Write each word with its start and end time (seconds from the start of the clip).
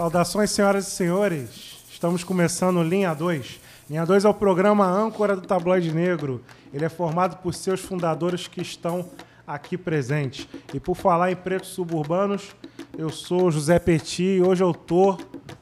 Saudações, 0.00 0.50
senhoras 0.50 0.88
e 0.88 0.90
senhores. 0.92 1.84
Estamos 1.92 2.24
começando 2.24 2.82
Linha 2.82 3.12
2. 3.12 3.60
Linha 3.90 4.06
2 4.06 4.24
é 4.24 4.28
o 4.28 4.32
programa 4.32 4.86
âncora 4.86 5.36
do 5.36 5.42
Tabloide 5.42 5.92
Negro. 5.92 6.42
Ele 6.72 6.84
é 6.84 6.88
formado 6.88 7.36
por 7.38 7.52
seus 7.52 7.80
fundadores 7.80 8.46
que 8.46 8.62
estão 8.62 9.10
aqui 9.46 9.76
presentes. 9.76 10.48
E 10.72 10.80
por 10.80 10.94
falar 10.94 11.30
em 11.30 11.36
pretos 11.36 11.70
suburbanos, 11.70 12.56
eu 12.96 13.10
sou 13.10 13.50
José 13.50 13.78
Petit 13.78 14.22
e 14.22 14.40
hoje 14.40 14.62
eu 14.62 14.72
tô, 14.72 15.18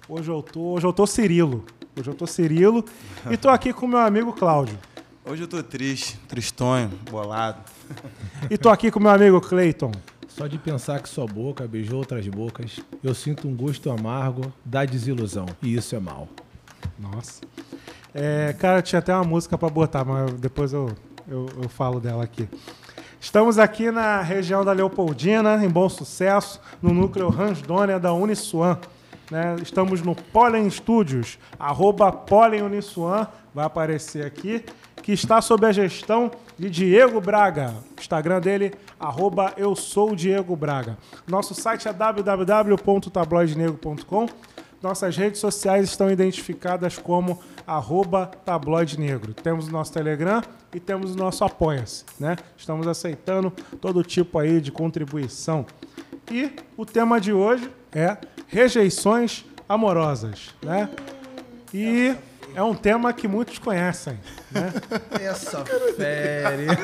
hoje 0.08 0.30
eu 0.30 0.40
tô, 0.40 0.60
hoje 0.74 0.86
eu 0.86 0.92
tô 0.92 1.06
Cirilo. 1.06 1.64
Hoje 1.98 2.10
eu 2.10 2.14
tô 2.14 2.26
Cirilo 2.26 2.84
e 3.28 3.36
tô 3.36 3.48
aqui 3.48 3.72
com 3.72 3.88
meu 3.88 3.98
amigo 3.98 4.32
Cláudio. 4.32 4.78
Hoje 5.24 5.42
eu 5.42 5.48
tô 5.48 5.62
triste, 5.62 6.16
tristonho, 6.28 6.90
bolado. 7.10 7.60
E 8.50 8.56
tô 8.56 8.70
aqui 8.70 8.90
com 8.90 9.00
meu 9.00 9.10
amigo 9.10 9.40
Cleiton. 9.40 9.92
Só 10.28 10.46
de 10.46 10.56
pensar 10.56 11.00
que 11.00 11.08
sua 11.08 11.26
boca 11.26 11.66
beijou 11.66 11.98
outras 11.98 12.26
bocas, 12.28 12.78
eu 13.02 13.14
sinto 13.14 13.48
um 13.48 13.54
gosto 13.54 13.90
amargo 13.90 14.52
da 14.64 14.84
desilusão. 14.84 15.46
E 15.60 15.74
isso 15.74 15.96
é 15.96 15.98
mal. 15.98 16.28
Nossa. 16.98 17.42
É, 18.14 18.54
cara, 18.58 18.80
tinha 18.80 19.00
até 19.00 19.14
uma 19.14 19.24
música 19.24 19.58
para 19.58 19.68
botar, 19.68 20.04
mas 20.04 20.32
depois 20.34 20.72
eu, 20.72 20.90
eu, 21.26 21.46
eu, 21.62 21.68
falo 21.68 22.00
dela 22.00 22.24
aqui. 22.24 22.48
Estamos 23.20 23.58
aqui 23.58 23.90
na 23.90 24.22
região 24.22 24.64
da 24.64 24.72
Leopoldina, 24.72 25.62
em 25.64 25.68
Bom 25.68 25.88
Sucesso, 25.88 26.60
no 26.80 26.94
núcleo 26.94 27.28
Ransdônia 27.28 27.98
da 27.98 28.12
Uniswan. 28.12 28.78
Né? 29.30 29.56
Estamos 29.60 30.00
no 30.00 30.14
Pollen 30.14 30.70
Studios, 30.70 31.38
arroba 31.58 32.10
Pollen 32.10 32.62
Uniswan, 32.62 33.26
vai 33.54 33.66
aparecer 33.66 34.24
aqui, 34.24 34.64
que 35.02 35.12
está 35.12 35.40
sob 35.40 35.64
a 35.66 35.72
gestão 35.72 36.30
de 36.58 36.68
Diego 36.68 37.18
Braga. 37.20 37.72
Instagram 37.98 38.40
dele, 38.40 38.74
arroba 38.98 39.54
eu 39.56 39.76
sou 39.76 40.16
Diego 40.16 40.56
Braga. 40.56 40.98
Nosso 41.26 41.54
site 41.54 41.88
é 41.88 41.92
www.tabloidenegro.com. 41.92 44.26
Nossas 44.82 45.16
redes 45.16 45.40
sociais 45.40 45.88
estão 45.88 46.10
identificadas 46.10 46.96
como 46.96 47.40
arroba 47.66 48.30
tabloide 48.44 48.98
negro. 48.98 49.34
Temos 49.34 49.68
o 49.68 49.72
nosso 49.72 49.92
Telegram 49.92 50.42
e 50.72 50.80
temos 50.80 51.14
o 51.14 51.18
nosso 51.18 51.44
Apoia-se. 51.44 52.04
Né? 52.18 52.36
Estamos 52.56 52.86
aceitando 52.86 53.52
todo 53.80 54.02
tipo 54.04 54.38
aí 54.38 54.60
de 54.60 54.70
contribuição. 54.70 55.66
E 56.30 56.52
o 56.76 56.86
tema 56.86 57.20
de 57.20 57.32
hoje 57.32 57.68
é 57.92 58.16
rejeições 58.46 59.44
amorosas. 59.68 60.54
Né? 60.62 60.88
E 61.74 62.14
é 62.54 62.62
um 62.62 62.74
tema 62.74 63.12
que 63.12 63.28
muitos 63.28 63.58
conhecem. 63.58 64.18
Né? 64.50 64.72
Essa 65.20 65.62
féria. 65.96 66.70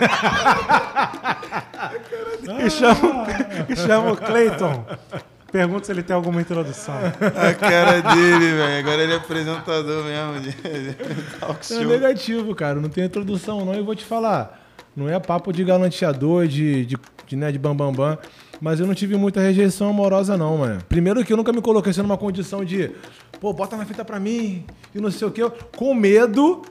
e 2.66 2.70
chamo, 2.70 3.26
e 3.68 3.76
chamo 3.76 4.12
o 4.12 4.16
Cleiton. 4.16 4.86
Pergunta 5.50 5.86
se 5.86 5.92
ele 5.92 6.02
tem 6.02 6.16
alguma 6.16 6.40
introdução. 6.40 6.96
A 6.96 7.54
cara 7.54 8.00
dele, 8.00 8.56
velho. 8.56 8.78
Agora 8.78 9.02
ele 9.02 9.12
é 9.12 9.16
apresentador 9.16 10.04
mesmo. 10.04 10.40
De, 10.40 10.50
de 10.50 10.96
é 11.74 11.84
negativo, 11.84 12.54
cara. 12.54 12.80
Não 12.80 12.88
tem 12.88 13.04
introdução, 13.04 13.62
não. 13.64 13.74
E 13.74 13.82
vou 13.82 13.94
te 13.94 14.04
falar. 14.04 14.60
Não 14.96 15.08
é 15.08 15.20
papo 15.20 15.52
de 15.52 15.62
galanteador, 15.64 16.48
de, 16.48 16.86
de, 16.86 16.96
de, 17.26 17.36
né, 17.36 17.52
de 17.52 17.58
bambambam. 17.58 17.94
Bam, 17.94 18.16
bam, 18.16 18.18
mas 18.64 18.80
eu 18.80 18.86
não 18.86 18.94
tive 18.94 19.14
muita 19.14 19.42
rejeição 19.42 19.90
amorosa, 19.90 20.38
não, 20.38 20.56
mano. 20.56 20.80
Primeiro 20.88 21.22
que 21.22 21.30
eu 21.30 21.36
nunca 21.36 21.52
me 21.52 21.60
coloquei 21.60 21.92
sendo 21.92 22.06
uma 22.06 22.16
condição 22.16 22.64
de, 22.64 22.92
pô, 23.38 23.52
bota 23.52 23.76
na 23.76 23.84
fita 23.84 24.02
pra 24.02 24.18
mim 24.18 24.64
e 24.94 24.98
não 24.98 25.10
sei 25.10 25.28
o 25.28 25.30
quê. 25.30 25.42
Com 25.76 25.92
medo, 25.92 26.62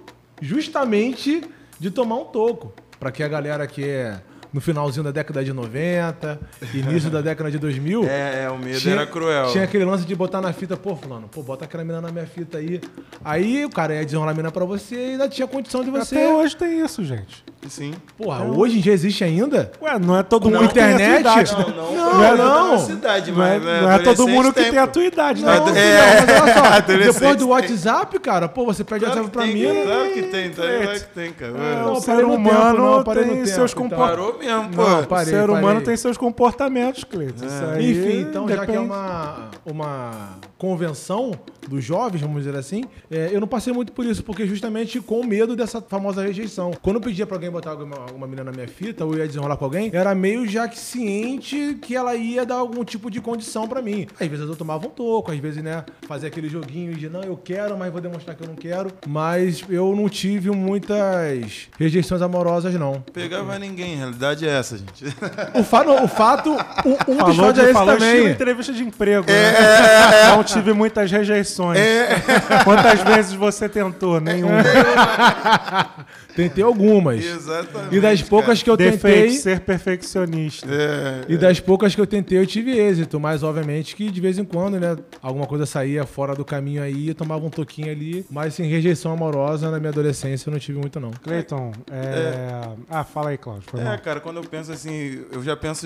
justamente, 0.42 1.44
de 1.80 1.92
tomar 1.92 2.16
um 2.16 2.26
toco. 2.26 2.74
Pra 3.00 3.12
que 3.12 3.22
a 3.22 3.28
galera 3.28 3.68
que 3.68 3.84
é 3.84 4.20
no 4.52 4.60
finalzinho 4.60 5.04
da 5.04 5.12
década 5.12 5.44
de 5.44 5.54
90, 5.54 6.40
início 6.74 7.12
da 7.12 7.22
década 7.22 7.52
de 7.52 7.60
2000. 7.60 8.06
É, 8.06 8.46
é 8.46 8.50
o 8.50 8.58
medo 8.58 8.80
tinha, 8.80 8.96
era 8.96 9.06
cruel. 9.06 9.52
Tinha 9.52 9.64
aquele 9.64 9.86
lance 9.86 10.04
de 10.04 10.16
botar 10.16 10.42
na 10.42 10.52
fita, 10.52 10.76
pô, 10.76 10.96
fulano, 10.96 11.28
pô, 11.28 11.44
bota 11.44 11.66
aquela 11.66 11.84
mina 11.84 12.02
na 12.02 12.12
minha 12.12 12.26
fita 12.26 12.58
aí. 12.58 12.82
Aí 13.24 13.66
o 13.66 13.70
cara 13.70 13.94
ia 13.94 14.04
desenrolar 14.04 14.32
a 14.32 14.34
mina 14.34 14.52
pra 14.52 14.66
você 14.66 14.96
e 14.96 15.12
ainda 15.12 15.30
tinha 15.30 15.46
condição 15.46 15.84
de 15.84 15.92
você. 15.92 16.16
Até 16.16 16.34
hoje 16.34 16.58
tem 16.58 16.84
isso, 16.84 17.04
gente. 17.04 17.46
Sim. 17.70 17.94
Porra, 18.18 18.44
hoje 18.44 18.78
em 18.78 18.82
dia 18.82 18.94
existe 18.94 19.24
ainda? 19.24 19.72
Ué, 19.82 19.98
não 20.00 20.18
é 20.18 20.24
todo 20.24 20.50
mundo 20.50 20.68
que 20.68 20.74
tem 20.74 20.84
a 20.84 21.20
idade. 21.20 21.52
Não, 21.54 21.70
não, 21.70 21.94
não. 21.94 22.14
Não, 22.14 22.24
é, 22.24 22.36
não. 22.36 22.80
Cidade, 22.80 23.32
não 23.32 23.44
é, 23.44 23.60
não 23.60 23.92
é 23.92 24.00
todo 24.00 24.28
mundo 24.28 24.54
que 24.54 24.64
tem 24.64 24.78
a 24.78 24.88
tua 24.88 25.04
idade, 25.04 25.44
não. 25.44 25.66
não 25.66 25.76
é, 25.76 26.26
mas 26.26 26.42
olha 26.42 26.54
só, 26.54 26.80
depois 27.14 27.36
do 27.38 27.50
WhatsApp, 27.50 28.20
cara, 28.20 28.48
pô, 28.48 28.66
você 28.66 28.84
pede 28.84 29.06
claro 29.06 29.22
WhatsApp 29.22 29.32
pra 29.32 29.44
tem, 29.44 29.54
mim. 29.54 29.84
Claro 29.84 30.14
que 30.14 30.22
tem, 30.24 30.52
claro 30.52 31.00
que 31.00 31.06
tem, 31.14 31.32
cara. 31.34 31.54
É, 31.58 31.86
o 31.86 32.02
ser 32.02 32.26
humano 32.26 33.04
tem 33.04 33.46
seus 33.46 33.74
comportamentos. 33.74 34.14
Parou 34.14 34.40
mesmo, 34.40 34.70
pô 34.70 35.08
parei, 35.08 35.34
o 35.34 35.38
ser 35.38 35.50
humano 35.50 35.66
parei. 35.66 35.82
tem 35.82 35.98
seus 35.98 36.18
comportamentos, 36.18 37.04
Cleiton. 37.04 37.46
É. 37.46 37.82
Enfim, 37.82 38.22
então, 38.22 38.48
já 38.48 38.66
que 38.66 38.72
é 38.72 38.80
uma, 38.80 39.50
uma 39.66 40.12
convenção 40.58 41.32
dos 41.68 41.84
jovens, 41.84 42.22
vamos 42.22 42.44
dizer 42.44 42.58
assim, 42.58 42.84
é, 43.10 43.30
eu 43.32 43.40
não 43.40 43.48
passei 43.48 43.74
muito 43.74 43.92
por 43.92 44.06
isso, 44.06 44.24
porque 44.24 44.46
justamente 44.46 45.00
com 45.00 45.24
medo 45.24 45.56
dessa 45.56 45.82
famosa 45.82 46.24
rejeição. 46.24 46.72
Quando 46.82 46.98
eu 46.98 47.02
pedia 47.02 47.26
pra 47.26 47.36
alguém 47.36 47.50
botar 47.52 47.72
alguma, 47.72 47.98
alguma 47.98 48.28
menina 48.28 48.46
na 48.46 48.52
minha 48.52 48.68
fita, 48.68 49.06
ou 49.06 49.16
ia 49.16 49.28
desenrolar 49.28 49.58
com 49.58 49.66
alguém, 49.66 49.90
era 49.94 50.14
meio 50.16 50.48
já 50.48 50.68
que 50.68 50.80
ciente 50.80 51.78
que 51.82 51.96
ela 51.96 52.16
ia 52.16 52.46
dar 52.46 52.56
algum 52.56 52.84
tipo 52.84 53.10
de 53.10 53.22
condição 53.22 53.68
para 53.68 53.82
mim. 53.82 54.08
Às 54.20 54.28
vezes 54.28 54.48
eu 54.48 54.56
tomava 54.56 54.88
um 54.88 54.90
toco, 54.90 55.32
às 55.32 55.40
vezes, 55.40 55.64
né, 55.64 55.84
fazia 56.08 56.28
aquele 56.28 56.50
joguinho 56.50 56.94
de 56.96 57.10
não, 57.10 57.22
eu 57.22 57.38
quero, 57.38 57.78
mas 57.78 57.92
vou 57.92 58.02
demonstrar 58.02 58.36
que 58.36 58.44
eu 58.44 58.48
não 58.48 58.56
quero. 58.56 58.92
Mas 59.08 59.64
eu 59.70 59.96
não 59.96 60.10
tive 60.10 60.50
muitas 60.52 61.70
rejeições 61.78 62.22
amorosas, 62.22 62.74
não. 62.76 63.04
Pegava 63.14 63.58
ninguém, 63.60 63.96
a 63.96 63.98
realidade 63.98 64.48
é 64.48 64.52
essa, 64.52 64.78
gente. 64.78 65.06
O, 65.54 65.64
fa 65.64 65.84
o 65.84 66.08
fato, 66.08 66.50
um, 66.52 67.14
um 67.14 67.18
falou 67.18 67.30
episódio 67.30 67.54
de, 67.54 67.60
é 67.62 67.64
esse 67.66 67.74
falou 67.74 67.98
também. 67.98 68.28
entrevista 68.30 68.74
de 68.74 68.84
emprego, 68.84 69.30
é, 69.30 69.34
né? 69.34 69.58
é, 69.58 70.26
é, 70.26 70.36
Não 70.36 70.44
tive 70.44 70.74
muitas 70.74 71.12
rejeições. 71.12 71.53
É. 71.76 72.20
Quantas 72.64 73.02
vezes 73.02 73.34
você 73.34 73.68
tentou? 73.70 74.20
Nenhuma. 74.20 74.64
Tentei 76.36 76.64
algumas. 76.64 77.24
Exatamente. 77.24 77.96
E 77.96 78.00
das 78.00 78.22
poucas 78.22 78.64
cara. 78.64 78.64
que 78.64 78.70
eu 78.70 78.78
Defeito, 78.78 79.22
tentei. 79.24 79.38
ser 79.38 79.60
perfeccionista. 79.60 80.68
É, 80.70 81.22
e 81.28 81.38
das 81.38 81.60
poucas 81.60 81.94
que 81.94 82.02
eu 82.02 82.08
tentei, 82.08 82.40
eu 82.40 82.48
tive 82.48 82.78
êxito. 82.78 83.20
Mas, 83.20 83.44
obviamente, 83.44 83.96
que 83.96 84.10
de 84.10 84.20
vez 84.22 84.38
em 84.38 84.44
quando, 84.44 84.80
né? 84.80 84.98
Alguma 85.22 85.46
coisa 85.46 85.66
saía 85.66 86.06
fora 86.06 86.34
do 86.34 86.44
caminho 86.44 86.82
aí, 86.82 87.10
eu 87.10 87.16
tomava 87.16 87.46
um 87.46 87.50
toquinho 87.50 87.92
ali. 87.92 88.26
Mas, 88.32 88.56
sem 88.56 88.68
rejeição 88.68 89.14
amorosa, 89.14 89.70
na 89.70 89.80
minha 89.80 89.92
adolescência, 89.92 90.50
eu 90.50 90.52
não 90.52 90.60
tive 90.60 90.80
muito, 90.80 91.00
não. 91.00 91.12
Cleiton, 91.12 91.72
é... 91.92 91.96
é... 91.96 92.70
Ah, 92.90 93.04
fala 93.04 93.30
aí, 93.30 93.38
Cláudio. 93.38 93.68
É, 93.78 93.84
mal. 93.84 94.00
cara, 94.00 94.20
quando 94.20 94.38
eu 94.38 94.44
penso 94.44 94.72
assim, 94.72 95.24
eu 95.32 95.44
já 95.44 95.56
penso 95.56 95.86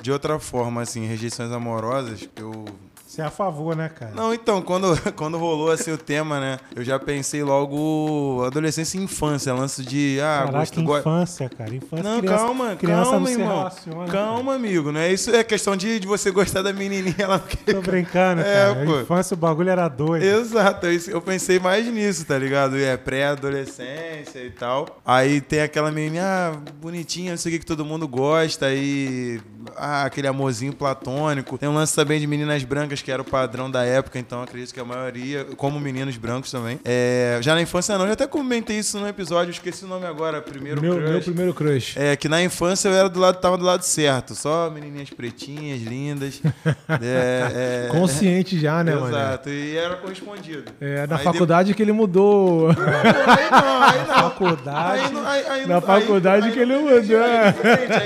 de 0.00 0.10
outra 0.10 0.38
forma, 0.38 0.80
assim, 0.80 1.06
rejeições 1.06 1.52
amorosas. 1.52 2.28
Eu 2.36 2.64
você 3.12 3.20
é 3.20 3.24
a 3.26 3.30
favor, 3.30 3.76
né, 3.76 3.90
cara? 3.90 4.12
Não, 4.14 4.32
então, 4.32 4.62
quando, 4.62 4.98
quando 5.14 5.36
rolou 5.36 5.70
assim 5.70 5.92
o 5.92 5.98
tema, 5.98 6.40
né? 6.40 6.58
Eu 6.74 6.82
já 6.82 6.98
pensei 6.98 7.42
logo 7.42 8.42
adolescência 8.46 8.96
e 8.96 9.02
infância, 9.02 9.52
lance 9.52 9.82
de. 9.84 10.18
Ah, 10.18 10.44
Caraca, 10.46 10.52
gosto, 10.52 10.80
infância, 10.80 11.50
cara. 11.50 11.74
Infância, 11.74 12.02
não, 12.02 12.20
criança, 12.20 12.38
calma, 12.38 12.76
criança 12.76 13.10
calma, 13.10 13.20
não 13.20 13.30
irmão. 13.30 13.70
calma, 14.10 14.44
cara. 14.44 14.56
amigo. 14.56 14.90
Não 14.90 15.00
é 15.00 15.12
isso, 15.12 15.30
é 15.30 15.44
questão 15.44 15.76
de, 15.76 16.00
de 16.00 16.06
você 16.06 16.30
gostar 16.30 16.62
da 16.62 16.72
menininha 16.72 17.28
lá. 17.28 17.38
Porque... 17.38 17.74
Tô 17.74 17.82
brincando, 17.82 18.40
é, 18.40 18.44
cara. 18.44 18.86
Pô. 18.86 19.00
infância, 19.02 19.34
o 19.34 19.36
bagulho 19.36 19.68
era 19.68 19.88
doido. 19.88 20.22
Exato, 20.22 20.86
eu 20.86 21.20
pensei 21.20 21.58
mais 21.58 21.86
nisso, 21.86 22.24
tá 22.24 22.38
ligado? 22.38 22.78
É 22.78 22.96
pré-adolescência 22.96 24.38
e 24.38 24.50
tal. 24.52 24.86
Aí 25.04 25.42
tem 25.42 25.60
aquela 25.60 25.90
menininha 25.90 26.24
ah, 26.24 26.52
bonitinha, 26.80 27.32
não 27.32 27.36
sei 27.36 27.50
o 27.50 27.52
que, 27.52 27.58
que 27.58 27.66
todo 27.66 27.84
mundo 27.84 28.08
gosta, 28.08 28.64
aí. 28.64 29.38
Ah, 29.76 30.04
aquele 30.04 30.26
amorzinho 30.26 30.72
platônico. 30.72 31.58
Tem 31.58 31.68
um 31.68 31.74
lance 31.74 31.94
também 31.94 32.20
de 32.20 32.26
meninas 32.26 32.62
brancas 32.64 33.02
que 33.02 33.10
era 33.10 33.22
o 33.22 33.24
padrão 33.24 33.70
da 33.70 33.84
época, 33.84 34.18
então 34.18 34.42
acredito 34.42 34.72
que 34.72 34.80
a 34.80 34.84
maioria, 34.84 35.44
como 35.56 35.78
meninos 35.78 36.16
brancos 36.16 36.50
também. 36.50 36.80
É, 36.84 37.38
já 37.42 37.54
na 37.54 37.62
infância 37.62 37.96
não, 37.96 38.06
eu 38.06 38.12
até 38.12 38.26
comentei 38.26 38.78
isso 38.78 38.98
no 38.98 39.08
episódio, 39.08 39.50
esqueci 39.50 39.84
o 39.84 39.88
nome 39.88 40.06
agora, 40.06 40.40
primeiro 40.40 40.80
meu, 40.80 40.96
crush. 40.96 41.10
Meu 41.10 41.20
primeiro 41.20 41.54
crush. 41.54 41.96
É, 41.96 42.16
que 42.16 42.28
na 42.28 42.42
infância 42.42 42.88
eu 42.88 42.94
era 42.94 43.08
do 43.08 43.20
lado, 43.20 43.38
tava 43.40 43.56
do 43.56 43.64
lado 43.64 43.82
certo, 43.82 44.34
só 44.34 44.70
menininhas 44.70 45.10
pretinhas, 45.10 45.82
lindas. 45.82 46.40
é, 47.00 47.86
é... 47.86 47.88
Consciente 47.90 48.58
já, 48.58 48.82
né, 48.82 48.94
mano? 48.94 49.08
Exato, 49.08 49.48
e 49.48 49.76
era 49.76 49.96
correspondido. 49.96 50.72
É, 50.80 51.06
na 51.06 51.16
aí 51.16 51.24
faculdade 51.24 51.68
de... 51.68 51.74
que 51.74 51.82
ele 51.82 51.92
mudou. 51.92 52.72
Não, 52.72 52.84
aí 52.84 53.50
não, 53.50 53.82
aí 53.82 53.98
não. 53.98 54.12
Faculdade. 54.32 55.12
Aí, 55.26 55.46
aí, 55.46 55.66
na 55.66 55.80
faculdade 55.80 56.50
que 56.52 56.58
ele 56.58 56.76
mudou. 56.76 57.02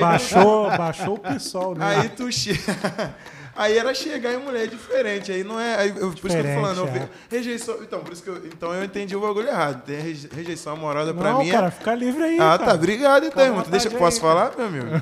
baixou, 0.01 0.71
baixou 0.77 1.15
o 1.15 1.19
PSOL, 1.47 1.75
né? 1.75 1.97
Aí 1.97 2.09
tu. 2.09 2.29
Aí 3.57 3.79
era 3.79 3.95
chegar 3.95 4.35
em 4.35 4.37
mulher 4.37 4.67
diferente. 4.67 5.33
Aí 5.33 5.43
não 5.43 5.59
é. 5.59 5.77
Aí 5.77 5.89
eu, 5.89 6.11
por 6.13 6.29
isso 6.29 6.37
que 6.37 6.47
eu 6.47 6.55
tô 6.55 6.61
falando. 6.61 6.89
É. 6.89 7.03
Eu, 7.03 7.09
rejeição. 7.31 7.79
Então, 7.81 8.01
por 8.01 8.13
isso 8.13 8.23
que 8.23 8.29
eu, 8.29 8.37
então 8.47 8.75
eu 8.75 8.85
entendi 8.85 9.17
o 9.17 9.21
bagulho 9.21 9.49
errado. 9.49 9.83
Tem 9.83 9.97
rejeição 9.97 10.75
amorosa 10.75 11.15
não, 11.15 11.19
pra 11.21 11.33
mim. 11.39 11.49
É 11.49 11.53
cara, 11.53 11.69
é... 11.69 11.71
fica 11.71 11.95
livre 11.95 12.23
aí. 12.23 12.35
Ah, 12.35 12.59
cara. 12.59 12.65
tá. 12.67 12.75
Obrigado, 12.75 13.25
então, 13.25 13.43
irmão. 13.43 13.65
Deixa, 13.67 13.91
posso 13.91 14.21
falar, 14.21 14.53
meu 14.57 14.67
amigo? 14.67 14.87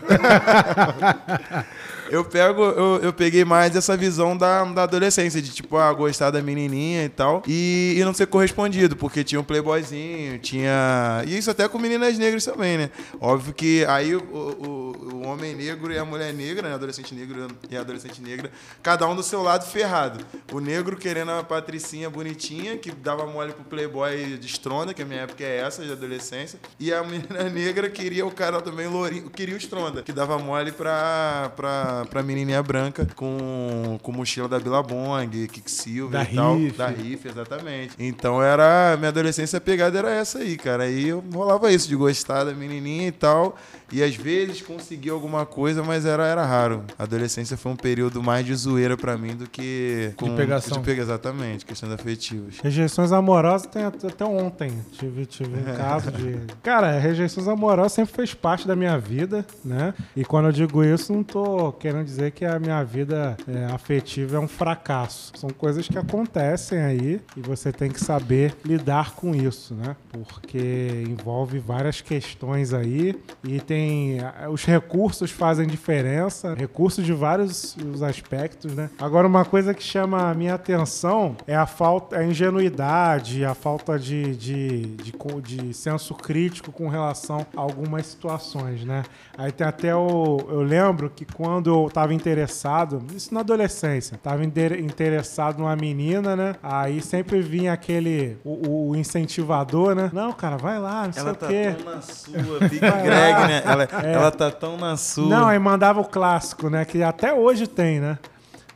eu 2.10 2.24
pego, 2.24 2.62
eu, 2.62 3.00
eu 3.02 3.12
peguei 3.12 3.44
mais 3.44 3.74
essa 3.74 3.96
visão 3.96 4.36
da, 4.36 4.64
da 4.64 4.82
adolescência, 4.84 5.40
de 5.40 5.50
tipo, 5.50 5.76
ah, 5.76 5.92
gostar 5.92 6.30
da 6.30 6.42
menininha 6.42 7.04
e 7.04 7.08
tal, 7.08 7.42
e, 7.46 7.94
e 7.96 8.04
não 8.04 8.14
ser 8.14 8.26
correspondido, 8.26 8.96
porque 8.96 9.24
tinha 9.24 9.40
um 9.40 9.44
playboyzinho, 9.44 10.38
tinha. 10.38 11.22
E 11.26 11.36
isso 11.36 11.50
até 11.50 11.68
com 11.68 11.78
meninas 11.78 12.18
negras 12.18 12.44
também, 12.44 12.78
né? 12.78 12.90
Óbvio 13.20 13.54
que 13.54 13.84
aí 13.86 14.14
o, 14.14 14.20
o, 14.22 15.14
o 15.14 15.26
homem 15.26 15.54
negro 15.54 15.92
e 15.92 15.98
a 15.98 16.04
mulher 16.04 16.32
negra, 16.32 16.68
né? 16.68 16.74
Adolescente 16.74 17.14
negro 17.14 17.48
e 17.70 17.76
adolescente 17.76 18.20
negra, 18.20 18.50
cada 18.82 19.06
um 19.08 19.16
do 19.16 19.22
seu 19.22 19.42
lado 19.42 19.66
ferrado. 19.66 20.24
O 20.52 20.60
negro 20.60 20.96
querendo 20.96 21.30
a 21.32 21.42
patricinha 21.42 22.08
bonitinha, 22.10 22.76
que 22.76 22.90
dava 22.90 23.26
mole 23.26 23.52
pro 23.52 23.64
playboy 23.64 24.36
de 24.36 24.46
estronda, 24.46 24.94
que 24.94 25.02
a 25.02 25.04
minha 25.04 25.20
época 25.22 25.44
é 25.44 25.58
essa, 25.58 25.84
de 25.84 25.92
adolescência, 25.92 26.58
e 26.78 26.92
a 26.92 27.02
menina 27.04 27.44
negra 27.50 27.88
queria 27.88 28.26
o 28.26 28.30
cara 28.30 28.60
também 28.60 28.86
lourinho, 28.86 29.30
queria 29.30 29.54
o 29.54 29.58
estronda, 29.58 30.02
que 30.02 30.12
dava 30.12 30.38
mole 30.38 30.72
pra, 30.72 31.52
pra, 31.56 31.93
pra 32.10 32.22
menininha 32.22 32.62
branca 32.62 33.06
com, 33.14 33.98
com 34.02 34.12
mochila 34.12 34.48
da 34.48 34.58
Billabong, 34.58 35.46
Kicksilver 35.48 36.10
Da 36.10 36.30
e 36.30 36.34
tal. 36.34 36.56
Riff. 36.56 36.78
Da 36.78 36.86
Riff, 36.88 37.28
exatamente. 37.28 37.94
Então 37.98 38.42
era. 38.42 38.96
Minha 38.96 39.08
adolescência 39.08 39.60
pegada 39.60 39.98
era 39.98 40.10
essa 40.10 40.38
aí, 40.38 40.56
cara. 40.56 40.84
Aí 40.84 41.08
eu 41.08 41.22
rolava 41.32 41.70
isso, 41.72 41.88
de 41.88 41.96
gostar 41.96 42.44
da 42.44 42.52
menininha 42.52 43.08
e 43.08 43.12
tal. 43.12 43.56
E 43.92 44.02
às 44.02 44.16
vezes 44.16 44.60
conseguia 44.62 45.12
alguma 45.12 45.46
coisa, 45.46 45.82
mas 45.82 46.04
era, 46.04 46.26
era 46.26 46.44
raro. 46.44 46.84
A 46.98 47.04
adolescência 47.04 47.56
foi 47.56 47.72
um 47.72 47.76
período 47.76 48.22
mais 48.22 48.44
de 48.44 48.54
zoeira 48.54 48.96
pra 48.96 49.16
mim 49.16 49.36
do 49.36 49.48
que. 49.48 50.12
pegação. 50.36 50.78
De 50.78 50.84
pega, 50.84 51.02
exatamente, 51.02 51.64
questões 51.64 51.92
afetivas. 51.92 52.58
Rejeições 52.62 53.12
amorosas 53.12 53.66
tem 53.66 53.84
até 53.84 54.08
até 54.08 54.24
ontem. 54.24 54.72
Tive, 54.92 55.26
tive 55.26 55.56
um 55.56 55.62
caso 55.76 56.10
de. 56.10 56.38
Cara, 56.62 56.98
rejeições 56.98 57.46
amorosas 57.46 57.92
sempre 57.92 58.14
fez 58.14 58.34
parte 58.34 58.66
da 58.66 58.74
minha 58.74 58.98
vida, 58.98 59.46
né? 59.64 59.94
E 60.16 60.24
quando 60.24 60.46
eu 60.46 60.52
digo 60.52 60.82
isso, 60.82 61.12
não 61.12 61.22
tô 61.22 61.72
querendo 61.84 62.06
dizer 62.06 62.30
que 62.30 62.46
a 62.46 62.58
minha 62.58 62.82
vida 62.82 63.36
é, 63.46 63.66
afetiva 63.66 64.38
é 64.38 64.40
um 64.40 64.48
fracasso. 64.48 65.32
São 65.36 65.50
coisas 65.50 65.86
que 65.86 65.98
acontecem 65.98 66.78
aí 66.80 67.20
e 67.36 67.42
você 67.42 67.70
tem 67.70 67.90
que 67.90 68.00
saber 68.02 68.54
lidar 68.64 69.10
com 69.14 69.34
isso, 69.34 69.74
né? 69.74 69.94
Porque 70.10 71.04
envolve 71.06 71.58
várias 71.58 72.00
questões 72.00 72.72
aí 72.72 73.14
e 73.46 73.60
tem. 73.60 74.16
Os 74.50 74.64
recursos 74.64 75.30
fazem 75.30 75.66
diferença, 75.66 76.54
recursos 76.54 77.04
de 77.04 77.12
vários 77.12 77.76
os 77.76 78.02
aspectos, 78.02 78.74
né? 78.74 78.88
Agora, 78.98 79.26
uma 79.28 79.44
coisa 79.44 79.74
que 79.74 79.82
chama 79.82 80.30
a 80.30 80.32
minha 80.34 80.54
atenção 80.54 81.36
é 81.46 81.54
a 81.54 81.66
falta, 81.66 82.16
a 82.16 82.24
ingenuidade, 82.24 83.44
a 83.44 83.54
falta 83.54 83.98
de, 83.98 84.34
de, 84.36 84.80
de, 84.96 85.12
co- 85.12 85.38
de 85.42 85.74
senso 85.74 86.14
crítico 86.14 86.72
com 86.72 86.88
relação 86.88 87.46
a 87.54 87.60
algumas 87.60 88.06
situações, 88.06 88.86
né? 88.86 89.02
Aí 89.36 89.52
tem 89.52 89.66
até 89.66 89.94
o. 89.94 90.38
Eu 90.48 90.62
lembro 90.62 91.10
que 91.10 91.26
quando 91.26 91.73
eu 91.74 91.90
tava 91.90 92.14
interessado, 92.14 93.02
isso 93.14 93.32
na 93.34 93.40
adolescência, 93.40 94.18
tava 94.22 94.44
inter- 94.44 94.78
interessado 94.80 95.58
numa 95.58 95.74
menina, 95.76 96.34
né? 96.36 96.54
Aí 96.62 97.00
sempre 97.02 97.40
vinha 97.40 97.72
aquele. 97.72 98.38
O, 98.44 98.90
o 98.90 98.96
incentivador, 98.96 99.94
né? 99.94 100.10
Não, 100.12 100.32
cara, 100.32 100.56
vai 100.56 100.78
lá, 100.78 101.06
não 101.06 101.12
sei 101.12 101.22
Ela 101.22 101.32
o 101.32 101.34
tá 101.34 101.46
quê. 101.46 101.74
tão 101.76 101.94
na 101.94 102.00
sua, 102.00 102.58
Big 102.68 102.78
Greg, 102.80 103.48
né? 103.48 103.62
Ela, 103.64 103.84
ela 104.02 104.30
tá 104.30 104.50
tão 104.50 104.76
na 104.76 104.96
sua. 104.96 105.28
Não, 105.28 105.48
aí 105.48 105.58
mandava 105.58 106.00
o 106.00 106.04
clássico, 106.04 106.68
né? 106.70 106.84
Que 106.84 107.02
até 107.02 107.32
hoje 107.32 107.66
tem, 107.66 108.00
né? 108.00 108.18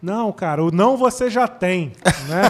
Não, 0.01 0.31
cara, 0.31 0.63
o 0.63 0.71
não 0.71 0.97
você 0.97 1.29
já 1.29 1.49
tem, 1.49 1.93
né? 2.29 2.43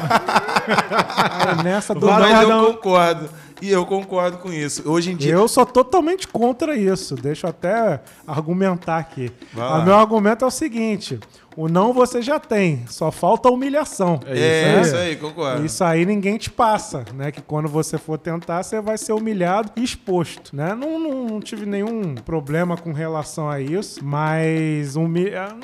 Nessa 1.65 1.95
do 1.95 2.07
Mas 2.07 2.21
não, 2.33 2.43
eu 2.43 2.49
não, 2.49 2.73
concordo. 2.75 3.29
E 3.61 3.71
eu 3.71 3.85
concordo 3.85 4.39
com 4.39 4.53
isso. 4.53 4.89
Hoje 4.89 5.13
em 5.13 5.17
dia. 5.17 5.33
eu 5.33 5.49
sou 5.49 5.67
totalmente 5.67 6.29
contra 6.29 6.77
isso. 6.77 7.15
Deixa 7.15 7.47
eu 7.47 7.51
até 7.51 8.01
argumentar 8.27 8.99
aqui. 8.99 9.31
O 9.55 9.83
meu 9.85 9.95
argumento 9.95 10.45
é 10.45 10.49
o 10.49 10.51
seguinte: 10.51 11.19
o 11.57 11.69
não 11.69 11.93
você 11.93 12.23
já 12.23 12.39
tem, 12.39 12.85
só 12.87 13.11
falta 13.11 13.49
a 13.49 13.53
humilhação. 13.53 14.21
É, 14.27 14.35
né? 14.77 14.81
isso 14.83 14.97
aí, 14.97 15.17
concordo. 15.17 15.65
Isso 15.67 15.83
aí 15.83 16.07
ninguém 16.07 16.39
te 16.39 16.51
passa, 16.51 17.05
né? 17.15 17.33
Que 17.33 17.43
quando 17.43 17.69
você 17.69 17.99
for 17.99 18.17
tentar, 18.19 18.63
você 18.63 18.81
vai 18.81 18.97
ser 18.97 19.13
humilhado 19.13 19.73
e 19.77 19.83
exposto, 19.83 20.55
né? 20.55 20.75
Não, 20.75 20.99
não, 21.01 21.25
não 21.25 21.41
tive 21.41 21.67
nenhum 21.67 22.15
problema 22.15 22.77
com 22.77 22.93
relação 22.93 23.51
a 23.51 23.61
isso, 23.61 24.05
mas 24.05 24.95
humi- 24.95 25.35
ah, 25.35 25.57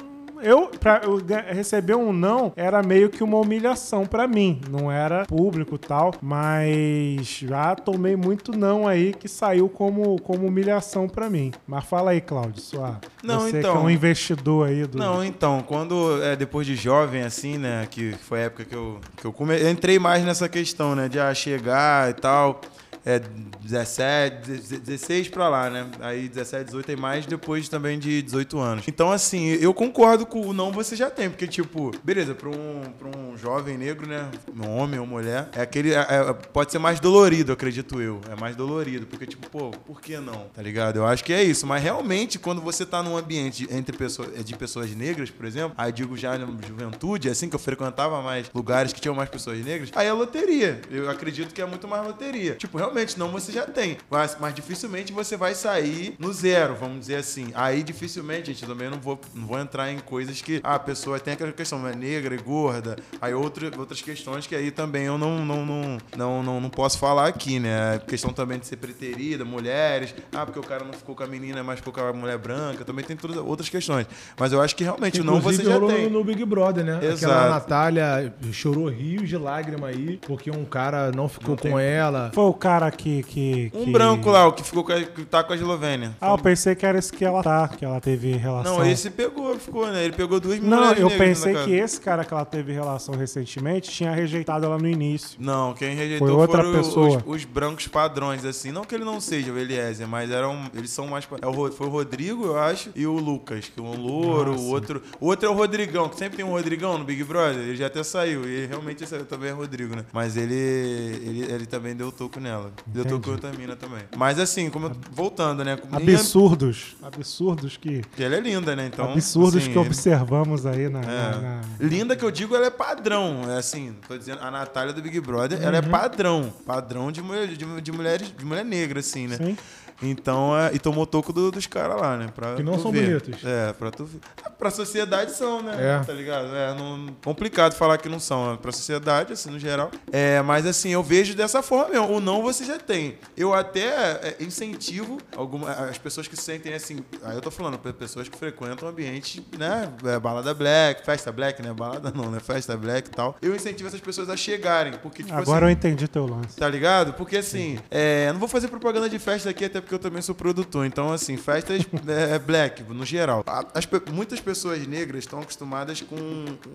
eu, 0.44 0.68
pra 0.68 1.00
eu 1.04 1.20
receber 1.52 1.94
um 1.96 2.12
não 2.12 2.52
era 2.54 2.82
meio 2.82 3.08
que 3.08 3.24
uma 3.24 3.38
humilhação 3.38 4.04
pra 4.06 4.28
mim. 4.28 4.60
Não 4.70 4.92
era 4.92 5.24
público 5.26 5.74
e 5.76 5.78
tal, 5.78 6.12
mas 6.20 7.26
já 7.38 7.74
tomei 7.74 8.14
muito 8.16 8.52
não 8.56 8.86
aí 8.86 9.12
que 9.14 9.28
saiu 9.28 9.68
como, 9.68 10.20
como 10.20 10.46
humilhação 10.46 11.08
pra 11.08 11.30
mim. 11.30 11.52
Mas 11.66 11.84
fala 11.84 12.10
aí, 12.10 12.20
Cláudio, 12.20 12.60
sua, 12.60 13.00
Não, 13.22 13.40
você 13.40 13.50
que 13.50 13.56
é 13.56 13.60
então- 13.60 13.84
um 13.84 13.90
investidor 13.90 14.68
aí 14.68 14.86
do. 14.86 14.98
Não, 14.98 15.24
então, 15.24 15.62
quando 15.66 16.22
é, 16.22 16.36
depois 16.36 16.66
de 16.66 16.76
jovem, 16.76 17.22
assim, 17.22 17.56
né, 17.58 17.86
que 17.90 18.12
foi 18.12 18.40
a 18.40 18.44
época 18.44 18.64
que 18.64 18.74
eu, 18.74 19.00
que 19.16 19.24
eu, 19.24 19.32
come... 19.32 19.58
eu 19.60 19.70
entrei 19.70 19.98
mais 19.98 20.24
nessa 20.24 20.48
questão, 20.48 20.94
né, 20.94 21.08
de 21.08 21.18
ah, 21.18 21.32
chegar 21.34 22.10
e 22.10 22.14
tal, 22.14 22.60
é, 23.04 23.20
17, 23.60 24.78
16 24.78 25.28
pra 25.28 25.48
lá, 25.48 25.68
né, 25.70 25.86
aí 26.00 26.28
17, 26.28 26.64
18 26.66 26.86
tem 26.86 26.96
mais 26.96 27.26
depois 27.26 27.68
também 27.68 27.98
de 27.98 28.22
18 28.22 28.58
anos. 28.58 28.84
Então, 28.88 29.10
assim, 29.10 29.46
eu 29.46 29.72
concordo 29.74 30.24
com 30.26 30.40
o 30.48 30.52
não 30.52 30.70
você 30.72 30.94
já 30.96 31.10
tem, 31.10 31.28
porque, 31.30 31.46
tipo, 31.46 31.90
beleza, 32.02 32.34
pra 32.34 32.48
um, 32.48 32.82
pra 32.98 33.08
um 33.08 33.36
jovem 33.36 33.76
negro, 33.76 34.06
né, 34.06 34.28
um 34.56 34.68
homem 34.76 34.98
ou 35.00 35.06
mulher, 35.06 35.48
é 35.54 35.60
aquele, 35.62 35.92
é- 35.92 35.98
é- 36.08 36.32
pode 36.32 36.72
ser 36.72 36.78
mais 36.78 37.00
dolorido, 37.00 37.52
acredito 37.52 38.00
eu, 38.00 38.20
é 38.30 38.40
mais 38.40 38.56
dolorido, 38.56 39.06
porque, 39.06 39.26
tipo, 39.26 39.48
pô, 39.50 39.70
por 39.70 40.00
que 40.00 40.16
não, 40.18 40.46
tá 40.54 40.62
ligado? 40.62 40.96
Eu 40.96 41.06
acho 41.06 41.24
que 41.24 41.32
é 41.32 41.42
isso, 41.42 41.66
mas 41.66 41.82
realmente, 41.82 42.38
quando 42.38 42.60
você 42.60 42.84
tá 42.86 43.02
num 43.02 43.16
ambiente 43.16 43.66
entre 43.70 43.96
pessoas, 43.96 44.44
de 44.44 44.56
pessoas 44.56 44.90
negras, 44.94 45.30
por 45.30 45.44
exemplo, 45.46 45.72
aí 45.76 45.92
digo 45.92 46.16
já 46.16 46.38
na 46.38 46.46
juventude, 46.66 47.28
assim, 47.28 47.48
que 47.48 47.54
eu 47.54 47.60
frequentava 47.60 48.20
mais 48.22 48.50
lugares 48.54 48.92
que 48.92 49.00
tinham 49.00 49.14
mais 49.14 49.28
pessoas 49.28 49.58
negras, 49.64 49.90
aí 49.94 50.06
é 50.06 50.12
loteria. 50.12 50.80
Eu 50.90 51.10
acredito 51.10 51.52
que 51.52 51.60
é 51.60 51.66
muito 51.66 51.86
mais 51.88 52.06
loteria. 52.06 52.54
Tipo, 52.54 52.78
realmente, 52.78 52.93
não 53.16 53.30
você 53.30 53.52
já 53.52 53.66
tem. 53.66 53.98
Mas, 54.10 54.36
mas 54.40 54.54
dificilmente 54.54 55.12
você 55.12 55.36
vai 55.36 55.54
sair 55.54 56.14
no 56.18 56.32
zero, 56.32 56.74
vamos 56.74 57.00
dizer 57.00 57.16
assim. 57.16 57.52
Aí 57.54 57.82
dificilmente, 57.82 58.52
gente, 58.52 58.62
eu 58.62 58.68
também 58.68 58.88
não 58.88 58.98
vou, 58.98 59.18
não 59.34 59.46
vou 59.46 59.58
entrar 59.58 59.90
em 59.90 59.98
coisas 59.98 60.40
que 60.40 60.60
ah, 60.62 60.76
a 60.76 60.78
pessoa 60.78 61.18
tem 61.18 61.34
aquela 61.34 61.52
questão, 61.52 61.86
é 61.86 61.94
negra 61.94 62.34
e 62.34 62.38
gorda. 62.38 62.96
Aí 63.20 63.34
outro, 63.34 63.70
outras 63.78 64.00
questões 64.00 64.46
que 64.46 64.54
aí 64.54 64.70
também 64.70 65.04
eu 65.04 65.18
não, 65.18 65.44
não, 65.44 65.64
não, 65.66 65.98
não, 66.16 66.42
não, 66.42 66.60
não 66.60 66.70
posso 66.70 66.98
falar 66.98 67.26
aqui, 67.26 67.58
né? 67.58 67.94
A 67.94 67.98
questão 67.98 68.32
também 68.32 68.58
de 68.58 68.66
ser 68.66 68.76
preterida, 68.76 69.44
mulheres. 69.44 70.14
Ah, 70.32 70.44
porque 70.44 70.58
o 70.58 70.62
cara 70.62 70.84
não 70.84 70.92
ficou 70.92 71.14
com 71.14 71.22
a 71.22 71.26
menina, 71.26 71.62
mas 71.62 71.78
ficou 71.78 71.92
com 71.92 72.00
a 72.00 72.12
mulher 72.12 72.38
branca. 72.38 72.84
Também 72.84 73.04
tem 73.04 73.16
todas 73.16 73.36
outras 73.36 73.68
questões. 73.68 74.06
Mas 74.38 74.52
eu 74.52 74.60
acho 74.60 74.74
que 74.76 74.84
realmente 74.84 75.20
o 75.20 75.24
não 75.24 75.40
você 75.40 75.62
Inclusive, 75.62 75.88
já 75.88 75.94
tem. 75.96 76.10
no 76.10 76.24
Big 76.24 76.44
Brother, 76.44 76.84
né? 76.84 76.98
Exato. 77.02 77.32
Aquela 77.32 77.50
Natália 77.50 78.34
chorou 78.52 78.88
rios 78.88 79.28
de 79.28 79.36
lágrima 79.36 79.88
aí, 79.88 80.18
porque 80.26 80.50
um 80.50 80.64
cara 80.64 81.10
não 81.12 81.28
ficou 81.28 81.56
com 81.56 81.78
ela. 81.78 82.30
Foi 82.34 82.44
o 82.44 82.54
cara 82.54 82.83
que. 82.90 83.22
que, 83.24 83.70
Um 83.74 83.84
que- 83.84 83.90
branco 83.92 84.30
lá, 84.30 84.46
o 84.46 84.52
que 84.52 84.62
ficou 84.62 84.84
com 84.84 84.92
a, 84.92 85.00
que 85.00 85.24
tá 85.24 85.42
com 85.42 85.52
a 85.52 85.56
Eslovênia. 85.56 86.16
Ah, 86.20 86.30
eu 86.30 86.38
pensei 86.38 86.74
que 86.74 86.84
era 86.84 86.98
esse 86.98 87.12
que 87.12 87.24
ela 87.24 87.42
tá, 87.42 87.68
que 87.68 87.84
ela 87.84 88.00
teve 88.00 88.32
relação. 88.32 88.78
Não, 88.78 88.86
esse 88.86 89.10
pegou, 89.10 89.58
ficou, 89.58 89.86
né? 89.86 90.04
Ele 90.04 90.14
pegou 90.14 90.40
duas 90.40 90.60
Não, 90.60 90.92
eu 90.92 91.10
pensei 91.10 91.54
que 91.64 91.72
esse 91.72 92.00
cara 92.00 92.24
que 92.24 92.32
ela 92.32 92.44
teve 92.44 92.72
relação 92.72 93.14
recentemente 93.14 93.90
tinha 93.90 94.12
rejeitado 94.12 94.66
ela 94.66 94.78
no 94.78 94.88
início. 94.88 95.36
Não, 95.38 95.74
quem 95.74 95.94
rejeitou 95.94 96.28
Foi 96.28 96.36
outra 96.36 96.62
foram 96.62 96.72
pessoa. 96.72 97.22
Os, 97.26 97.36
os 97.36 97.44
brancos 97.44 97.86
padrões, 97.86 98.44
assim. 98.44 98.72
Não 98.72 98.84
que 98.84 98.94
ele 98.94 99.04
não 99.04 99.20
seja 99.20 99.52
o 99.52 99.58
Eliezer, 99.58 100.06
mas 100.08 100.30
eram, 100.30 100.70
eles 100.74 100.90
são 100.90 101.06
mais. 101.06 101.26
É 101.40 101.46
o, 101.46 101.72
foi 101.72 101.86
o 101.86 101.90
Rodrigo, 101.90 102.46
eu 102.46 102.58
acho, 102.58 102.90
e 102.94 103.06
o 103.06 103.14
Lucas, 103.14 103.70
que 103.72 103.80
é 103.80 103.82
um 103.82 103.96
louro, 103.96 104.52
Nossa. 104.52 104.62
o 104.62 104.68
outro. 104.68 105.02
O 105.20 105.26
outro 105.26 105.48
é 105.48 105.50
o 105.50 105.54
Rodrigão, 105.54 106.08
que 106.08 106.16
sempre 106.16 106.36
tem 106.36 106.44
um 106.44 106.50
Rodrigão 106.50 106.98
no 106.98 107.04
Big 107.04 107.22
Brother. 107.24 107.60
Ele 107.60 107.76
já 107.76 107.86
até 107.86 108.02
saiu. 108.02 108.48
E 108.48 108.66
realmente 108.66 109.04
esse 109.04 109.18
também 109.24 109.50
é 109.50 109.52
Rodrigo, 109.52 109.94
né? 109.96 110.04
Mas 110.12 110.36
ele, 110.36 110.54
ele, 110.54 111.52
ele 111.52 111.66
também 111.66 111.94
deu 111.94 112.10
toco 112.12 112.40
nela. 112.40 112.72
Entendi. 112.88 113.28
em 113.28 113.30
outra 113.32 113.52
mina 113.52 113.76
também. 113.76 114.02
Mas 114.16 114.38
assim, 114.38 114.70
como 114.70 114.86
eu- 114.86 114.96
voltando, 115.12 115.64
né? 115.64 115.78
Minha- 116.00 116.18
Absurdos. 116.18 116.96
Absurdos 117.02 117.76
que. 117.76 118.02
que 118.16 118.22
ela 118.22 118.36
é 118.36 118.40
linda, 118.40 118.74
né? 118.76 118.86
Então, 118.92 119.10
absurdos 119.12 119.62
assim, 119.62 119.72
que 119.72 119.78
observamos 119.78 120.66
aí 120.66 120.88
na. 120.88 121.00
É. 121.00 121.04
na- 121.04 121.40
na- 121.40 121.60
Linda 121.80 122.16
que 122.16 122.24
eu 122.24 122.30
digo, 122.30 122.54
ela 122.54 122.66
é 122.66 122.70
padrão. 122.70 123.42
É 123.48 123.58
assim, 123.58 123.94
tô 124.08 124.16
dizendo, 124.16 124.40
a 124.42 124.50
Natália 124.50 124.92
do 124.92 125.00
Big 125.02 125.20
Brother, 125.20 125.60
ela 125.62 125.76
é 125.76 125.80
Uhum. 125.80 125.88
padrão. 125.90 126.52
Padrão 126.66 127.10
de 127.12 127.22
mulher, 127.22 127.46
de, 127.48 127.56
de 127.80 127.92
mulheres, 127.92 128.32
de 128.36 128.44
mulher 128.44 128.64
negra, 128.64 129.00
assim, 129.00 129.26
né? 129.26 129.36
Sim. 129.36 129.56
Então, 130.02 130.56
é, 130.58 130.74
e 130.74 130.78
tomou 130.78 131.06
toco 131.06 131.32
do- 131.32 131.52
dos 131.52 131.66
caras 131.68 131.98
lá, 132.00 132.16
né? 132.16 132.26
Pra 132.34 132.56
Que 132.56 132.62
não 132.64 132.78
são 132.80 132.90
ver. 132.90 133.20
bonitos. 133.20 133.44
É, 133.44 133.72
pra 133.72 133.90
tu 133.92 134.04
ver. 134.04 134.18
Ah, 134.44 134.50
Pra 134.50 134.70
sociedade 134.70 135.30
são, 135.32 135.62
né? 135.62 135.76
É. 135.78 136.04
Tá 136.04 136.12
ligado? 136.12 136.48
É 136.54 136.74
não, 136.74 137.08
complicado 137.24 137.74
falar 137.74 137.98
que 137.98 138.08
não 138.08 138.18
são. 138.18 138.54
É 138.54 138.56
pra 138.56 138.72
sociedade, 138.72 139.32
assim, 139.32 139.50
no 139.50 139.58
geral. 139.58 139.90
É, 140.10 140.40
mas 140.42 140.66
assim, 140.66 140.88
eu 140.90 141.02
vejo 141.02 141.34
dessa 141.34 141.62
forma 141.62 141.90
mesmo. 141.90 142.08
O 142.16 142.20
não 142.20 142.42
você 142.42 142.63
já 142.64 142.78
tem. 142.78 143.18
Eu 143.36 143.52
até 143.54 143.84
é, 143.86 144.36
incentivo 144.40 145.18
alguma, 145.36 145.70
as 145.70 145.98
pessoas 145.98 146.26
que 146.28 146.36
se 146.36 146.42
sentem 146.42 146.72
assim. 146.74 146.98
Aí 147.22 147.34
eu 147.34 147.40
tô 147.40 147.50
falando, 147.50 147.78
pe- 147.78 147.92
pessoas 147.92 148.28
que 148.28 148.36
frequentam 148.38 148.88
ambiente, 148.88 149.44
né? 149.58 149.92
é, 150.04 150.18
balada 150.18 150.52
black, 150.54 151.04
festa 151.04 151.30
black, 151.32 151.60
né? 151.62 151.72
Balada 151.72 152.10
não, 152.14 152.30
né? 152.30 152.40
Festa 152.40 152.76
black 152.76 153.08
e 153.08 153.10
tal. 153.12 153.36
Eu 153.42 153.54
incentivo 153.54 153.88
essas 153.88 154.00
pessoas 154.00 154.28
a 154.28 154.36
chegarem. 154.36 154.94
Porque, 155.02 155.22
tipo 155.22 155.34
Agora 155.36 155.64
eu 155.66 155.68
assim. 155.68 155.76
entendi 155.76 156.08
teu 156.08 156.26
lance. 156.26 156.56
Tá 156.56 156.68
ligado? 156.68 157.14
Porque 157.14 157.36
assim, 157.36 157.78
é, 157.90 158.26
eu 158.28 158.32
não 158.32 158.40
vou 158.40 158.48
fazer 158.48 158.68
propaganda 158.68 159.08
de 159.08 159.18
festa 159.18 159.50
aqui, 159.50 159.64
até 159.64 159.80
porque 159.80 159.94
eu 159.94 159.98
também 159.98 160.22
sou 160.22 160.34
produtor. 160.34 160.86
Então, 160.86 161.12
assim, 161.12 161.36
festas 161.36 161.82
é, 162.06 162.38
black, 162.38 162.82
no 162.82 163.04
geral. 163.04 163.44
As 163.74 163.86
muitas 164.12 164.40
pessoas 164.40 164.86
negras 164.86 165.24
estão 165.24 165.40
acostumadas 165.40 166.00
com 166.02 166.16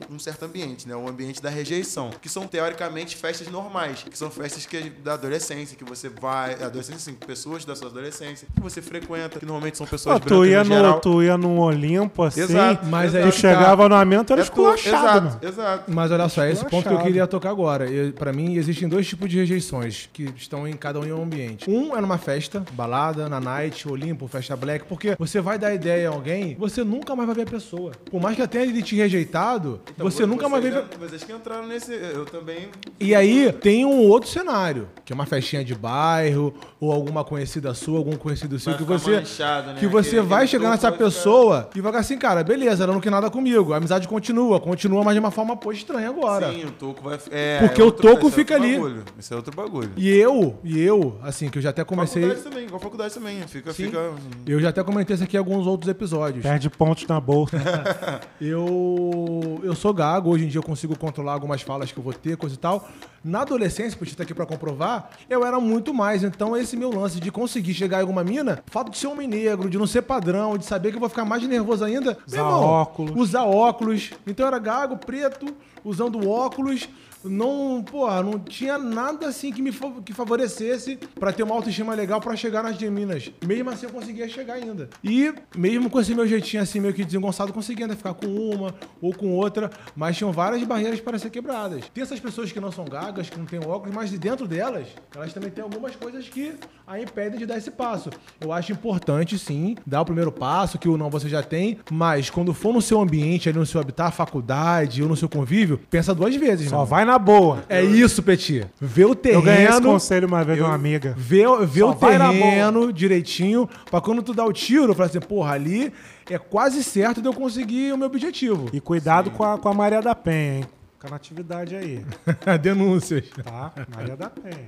um 0.10 0.19
certo 0.19 0.43
ambiente, 0.46 0.88
né? 0.88 0.96
O 0.96 1.08
ambiente 1.08 1.41
da 1.41 1.50
rejeição. 1.50 2.10
Que 2.22 2.29
são, 2.29 2.48
teoricamente, 2.48 3.15
festas 3.15 3.48
normais. 3.48 4.03
Que 4.03 4.17
são 4.17 4.29
festas 4.29 4.65
que, 4.65 4.89
da 4.89 5.13
adolescência, 5.13 5.68
que 5.75 5.83
você 5.83 6.09
vai... 6.09 6.53
Adolescência, 6.63 7.11
sim, 7.11 7.13
pessoas 7.13 7.65
da 7.65 7.75
sua 7.75 7.88
adolescência, 7.89 8.47
que 8.53 8.61
você 8.61 8.81
frequenta, 8.81 9.39
que 9.39 9.45
normalmente 9.45 9.77
são 9.77 9.88
pessoas 9.88 10.19
Pô, 10.19 10.25
brancas 10.25 10.38
tu, 10.38 10.45
ia 10.45 10.63
no 10.63 10.69
no, 10.69 10.75
geral. 10.75 10.99
tu 10.99 11.23
ia 11.23 11.38
num 11.38 11.59
Olimpo 11.59 12.23
assim, 12.23 12.41
Exato, 12.41 12.85
mas 12.88 13.11
tu 13.11 13.17
aí 13.17 13.23
que 13.23 13.31
tá. 13.31 13.38
chegava 13.38 13.89
no 13.89 13.95
ambiente, 13.95 14.31
era 14.31 14.41
É 14.41 14.43
tu- 14.43 14.47
esculachado, 14.47 15.03
mano. 15.25 15.27
Exato, 15.41 15.47
exato. 15.47 15.91
Mas 15.91 16.11
olha 16.11 16.29
só, 16.29 16.45
esse 16.45 16.65
ponto 16.65 16.88
que 16.88 16.93
eu 16.93 16.99
queria 16.99 17.27
tocar 17.27 17.49
agora. 17.49 17.89
E, 17.89 18.11
Pra 18.11 18.33
mim, 18.33 18.55
existem 18.55 18.88
dois 18.88 19.07
tipos 19.07 19.29
de 19.29 19.38
rejeições 19.38 20.09
que 20.11 20.23
estão 20.35 20.67
em 20.67 20.73
cada 20.73 20.99
um 20.99 21.05
em 21.05 21.11
um 21.13 21.23
ambiente. 21.23 21.69
Um 21.69 21.95
é 21.95 22.01
numa 22.01 22.17
festa, 22.17 22.63
balada, 22.73 23.29
na 23.29 23.39
night, 23.39 23.88
Olimpo, 23.88 24.27
festa 24.27 24.55
black, 24.55 24.85
porque 24.85 25.15
você 25.17 25.39
vai 25.39 25.57
dar 25.57 25.73
ideia 25.73 26.09
a 26.09 26.13
alguém, 26.13 26.55
você 26.59 26.83
nunca 26.83 27.15
mais 27.15 27.27
vai 27.27 27.35
ver 27.35 27.43
a 27.43 27.51
pessoa. 27.51 27.91
Por 28.09 28.21
mais 28.21 28.35
que 28.35 28.41
até 28.41 28.61
ele 28.63 28.81
te 28.81 28.95
rejeitado, 28.95 29.81
Então, 29.93 30.09
você 30.09 30.25
nunca 30.25 30.47
mais 30.49 30.63
vai 30.63 30.71
ver. 30.71 30.85
já- 30.91 30.97
Vocês 30.99 31.23
que 31.23 31.31
entraram 31.31 31.67
nesse... 31.67 31.91
Eu 31.93 32.25
também... 32.25 32.69
E 32.99 33.13
aí 33.15 33.51
tem 33.53 33.85
um 33.85 33.99
outro 34.07 34.29
cenário, 34.29 34.88
que 35.05 35.13
é 35.13 35.15
uma 35.15 35.25
festinha 35.25 35.58
de 35.63 35.75
bairro, 35.75 36.53
ou 36.79 36.91
alguma 36.91 37.23
conhecida 37.23 37.73
sua, 37.73 37.97
algum 37.97 38.15
conhecido 38.15 38.57
seu, 38.59 38.73
Vai 38.73 38.77
que 38.81 38.87
você. 38.87 39.11
manchado, 39.17 39.67
né? 39.73 39.75
Que 39.79 39.87
você 39.87 40.09
Aquele- 40.17 40.21
vai 40.27 40.47
chegar 40.47 40.69
nessa 40.71 40.91
ficar- 40.91 41.03
pessoa 41.05 41.69
e 41.75 41.81
vai 41.81 41.91
ficar 41.91 41.99
assim, 42.01 42.17
cara, 42.17 42.43
beleza, 42.43 42.83
ela 42.83 42.93
não 42.93 42.99
quer 43.01 43.09
nada 43.11 43.29
comigo. 43.29 43.73
A 43.73 43.77
amizade 43.77 44.07
continua, 44.07 44.59
continua, 44.59 45.03
mas 45.03 45.13
de 45.13 45.19
uma 45.19 45.31
forma 45.31 45.55
pô, 45.57 45.71
estranha 45.71 46.09
agora. 46.09 46.51
Sim, 46.51 46.65
o 46.65 46.71
toco 46.71 47.01
vai... 47.03 47.19
É, 47.31 47.59
Porque 47.59 47.81
é 47.81 47.83
o 47.83 47.87
outro- 47.87 48.01
toco 48.07 48.27
esse 48.27 48.35
é 48.35 48.43
fica 48.43 48.53
outro 48.55 48.67
ali. 48.69 48.77
Bagulho. 48.77 49.03
Esse 49.17 49.33
é 49.33 49.35
outro 49.35 49.55
bagulho. 49.55 49.91
E 49.97 50.09
eu, 50.09 50.57
e 50.63 50.79
eu, 50.81 51.17
assim, 51.23 51.49
que 51.49 51.57
eu 51.57 51.61
já 51.61 51.69
até 51.71 51.83
comecei. 51.83 52.21
Faculdade 52.23 52.49
também, 52.49 52.65
igual 52.65 52.79
faculdade 52.79 53.13
também. 53.13 53.41
Fica, 53.47 53.73
Sim. 53.73 53.85
fica... 53.85 54.11
Eu 54.45 54.59
já 54.59 54.69
até 54.69 54.83
comentei 54.83 55.13
isso 55.15 55.23
aqui 55.23 55.35
em 55.35 55.39
alguns 55.39 55.65
outros 55.67 55.89
episódios. 55.89 56.43
Perde 56.43 56.69
pontos 56.69 57.05
na 57.07 57.19
bolsa. 57.19 57.57
Eu, 58.39 59.59
eu 59.63 59.75
sou 59.75 59.93
gago, 59.93 60.29
hoje 60.29 60.45
em 60.45 60.47
dia 60.47 60.59
eu 60.59 60.63
consigo 60.63 60.97
controlar 60.97 61.33
algumas 61.33 61.61
falas 61.61 61.91
que 61.91 61.97
eu 61.99 62.03
vou 62.03 62.13
ter, 62.13 62.37
coisa 62.37 62.55
e 62.55 62.57
tal. 62.57 62.87
Na 63.23 63.41
adolescência, 63.41 63.97
você 63.99 64.15
tá 64.15 64.23
aqui 64.23 64.33
pra 64.33 64.45
comprovar, 64.45 65.09
eu 65.29 65.45
era 65.45 65.49
muito 65.58 65.94
mais. 65.94 66.22
Então, 66.22 66.58
esse 66.58 66.75
meu 66.75 66.89
lance 66.89 67.18
de 67.18 67.32
conseguir 67.32 67.74
chegar 67.74 68.00
em 68.00 68.01
alguma 68.01 68.25
mina, 68.25 68.62
fato 68.65 68.91
de 68.91 68.98
ser 68.98 69.08
homem 69.08 69.27
negro, 69.27 69.70
de 69.70 69.77
não 69.77 69.88
ser 69.88 70.01
padrão, 70.01 70.58
de 70.58 70.65
saber 70.65 70.89
que 70.89 70.98
eu 70.98 71.00
vou 71.00 71.08
ficar 71.08 71.24
mais 71.24 71.41
nervoso 71.48 71.86
ainda. 71.86 72.18
Usar 72.27 72.38
irmão, 72.38 72.63
óculos. 72.63 73.15
Usar 73.15 73.46
óculos. 73.46 74.12
Então, 74.27 74.44
eu 74.44 74.48
era 74.50 74.60
gago, 74.60 74.98
preto, 74.98 75.46
usando 75.86 76.29
óculos. 76.29 76.89
Não, 77.24 77.84
porra, 77.84 78.24
não 78.24 78.39
tinha 78.39 78.77
nada 78.77 79.27
assim 79.27 79.51
que 79.51 79.62
me 79.62 79.74
que 80.06 80.13
favorecesse 80.13 80.98
pra 81.20 81.34
ter 81.34 81.44
uma 81.44 81.53
autoestima 81.53 81.94
legal 81.94 82.22
pra 82.22 82.36
chegar 82.36 82.63
nas 82.63 82.77
de 82.77 82.89
Minas. 82.89 83.29
Mesmo 83.46 83.70
assim 83.70 83.88
eu 83.88 83.91
conseguia 83.91 84.27
chegar 84.29 84.53
ainda. 84.53 84.89
E 85.03 85.34
mesmo 85.56 85.89
com 85.89 86.00
esse 86.00 86.15
meu 86.15 86.25
jeitinho 86.25 86.63
assim 86.63 86.79
meio 86.79 86.94
que 86.94 87.03
desengonçado, 87.03 87.51
conseguia 87.51 87.86
ainda 87.86 87.96
ficar 87.96 88.13
com 88.13 88.25
uma 88.25 88.74
ou 89.01 89.13
com 89.13 89.36
outra, 89.36 89.70
mas 89.96 90.15
tinham 90.15 90.32
várias 90.32 90.63
barreiras 90.63 91.01
para 91.01 91.20
ser 91.20 91.29
quebradas. 91.29 91.84
Tem 91.94 92.01
essas 92.01 92.22
pessoas 92.22 92.53
que 92.53 92.60
não 92.60 92.72
são 92.72 92.86
gagas, 92.86 93.29
que 93.29 93.38
não 93.38 93.46
têm 93.46 93.60
óculos, 93.60 93.94
mas 93.94 94.10
de 94.10 94.18
dentro 94.18 94.48
delas, 94.48 94.88
elas 95.13 95.34
também 95.39 95.50
têm 95.51 95.63
algumas 95.63 95.96
coisas 95.96 96.27
que 96.27 96.53
a 96.86 97.00
impedem 97.00 97.39
de 97.39 97.46
dar 97.46 97.58
esse 97.58 97.72
passo. 97.72 98.10
Eu 98.41 98.51
acho 98.51 98.72
importante 98.74 99.38
sim 99.39 99.75
dar 99.86 100.01
o 100.01 100.05
primeiro 100.05 100.31
passo, 100.31 100.77
que 100.77 100.89
o 100.89 100.98
não 100.98 101.10
você 101.10 101.29
já 101.29 101.41
tem, 101.41 101.79
mas 101.89 102.29
quando 102.29 102.53
for 102.53 102.74
no 102.74 102.81
seu 102.81 103.00
ambiente, 103.00 103.48
ali 103.48 103.58
no 103.58 103.65
seu 103.65 103.79
habitat, 103.79 104.13
faculdade 104.15 105.01
ou 105.01 105.08
no 105.08 105.15
seu 105.15 105.29
convívio, 105.29 105.79
pensa 105.89 106.13
duas 106.13 106.36
vezes, 106.36 106.67
Só 106.69 106.75
irmão. 106.75 106.86
vai 106.86 107.05
na 107.05 107.17
boa. 107.17 107.63
É 107.69 107.81
isso, 107.81 108.22
Petit. 108.22 108.65
Vê 108.81 109.05
o 109.05 109.10
Eu 109.24 109.41
ganhei 109.41 109.63
esse 109.63 109.67
terreno. 109.74 109.91
conselho 109.93 110.27
uma 110.27 110.43
vez 110.43 110.58
de 110.58 110.63
uma 110.63 110.74
amiga. 110.75 111.13
Vê, 111.17 111.43
vê 111.65 111.79
Só 111.79 111.91
o 111.91 111.93
na 112.17 112.29
terreno 112.31 112.91
direitinho, 112.91 113.69
pra 113.89 114.01
quando 114.01 114.22
tu 114.22 114.34
dá 114.34 114.43
o 114.46 114.51
tiro, 114.51 114.93
falar 114.93 115.08
assim, 115.08 115.19
porra, 115.22 115.53
ali 115.53 115.93
é 116.29 116.38
quase 116.38 116.84
certo 116.84 117.22
de 117.22 117.27
eu 117.27 117.34
conseguir 117.34 117.93
o 117.93 117.98
meu 117.98 118.08
objetivo. 118.08 118.67
E 118.74 118.81
cuidado 118.81 119.31
com 119.31 119.43
a, 119.43 119.58
com 119.58 119.69
a 119.69 119.74
Maria 119.74 120.01
da 120.01 120.13
Penha, 120.13 120.58
hein? 120.58 120.65
Com 121.00 121.08
a 121.08 121.12
natividade 121.12 121.75
aí, 121.77 122.03
Denúncias. 122.62 123.24
tá? 123.43 123.72
Maria 123.96 124.17
da 124.17 124.29
Penha. 124.29 124.65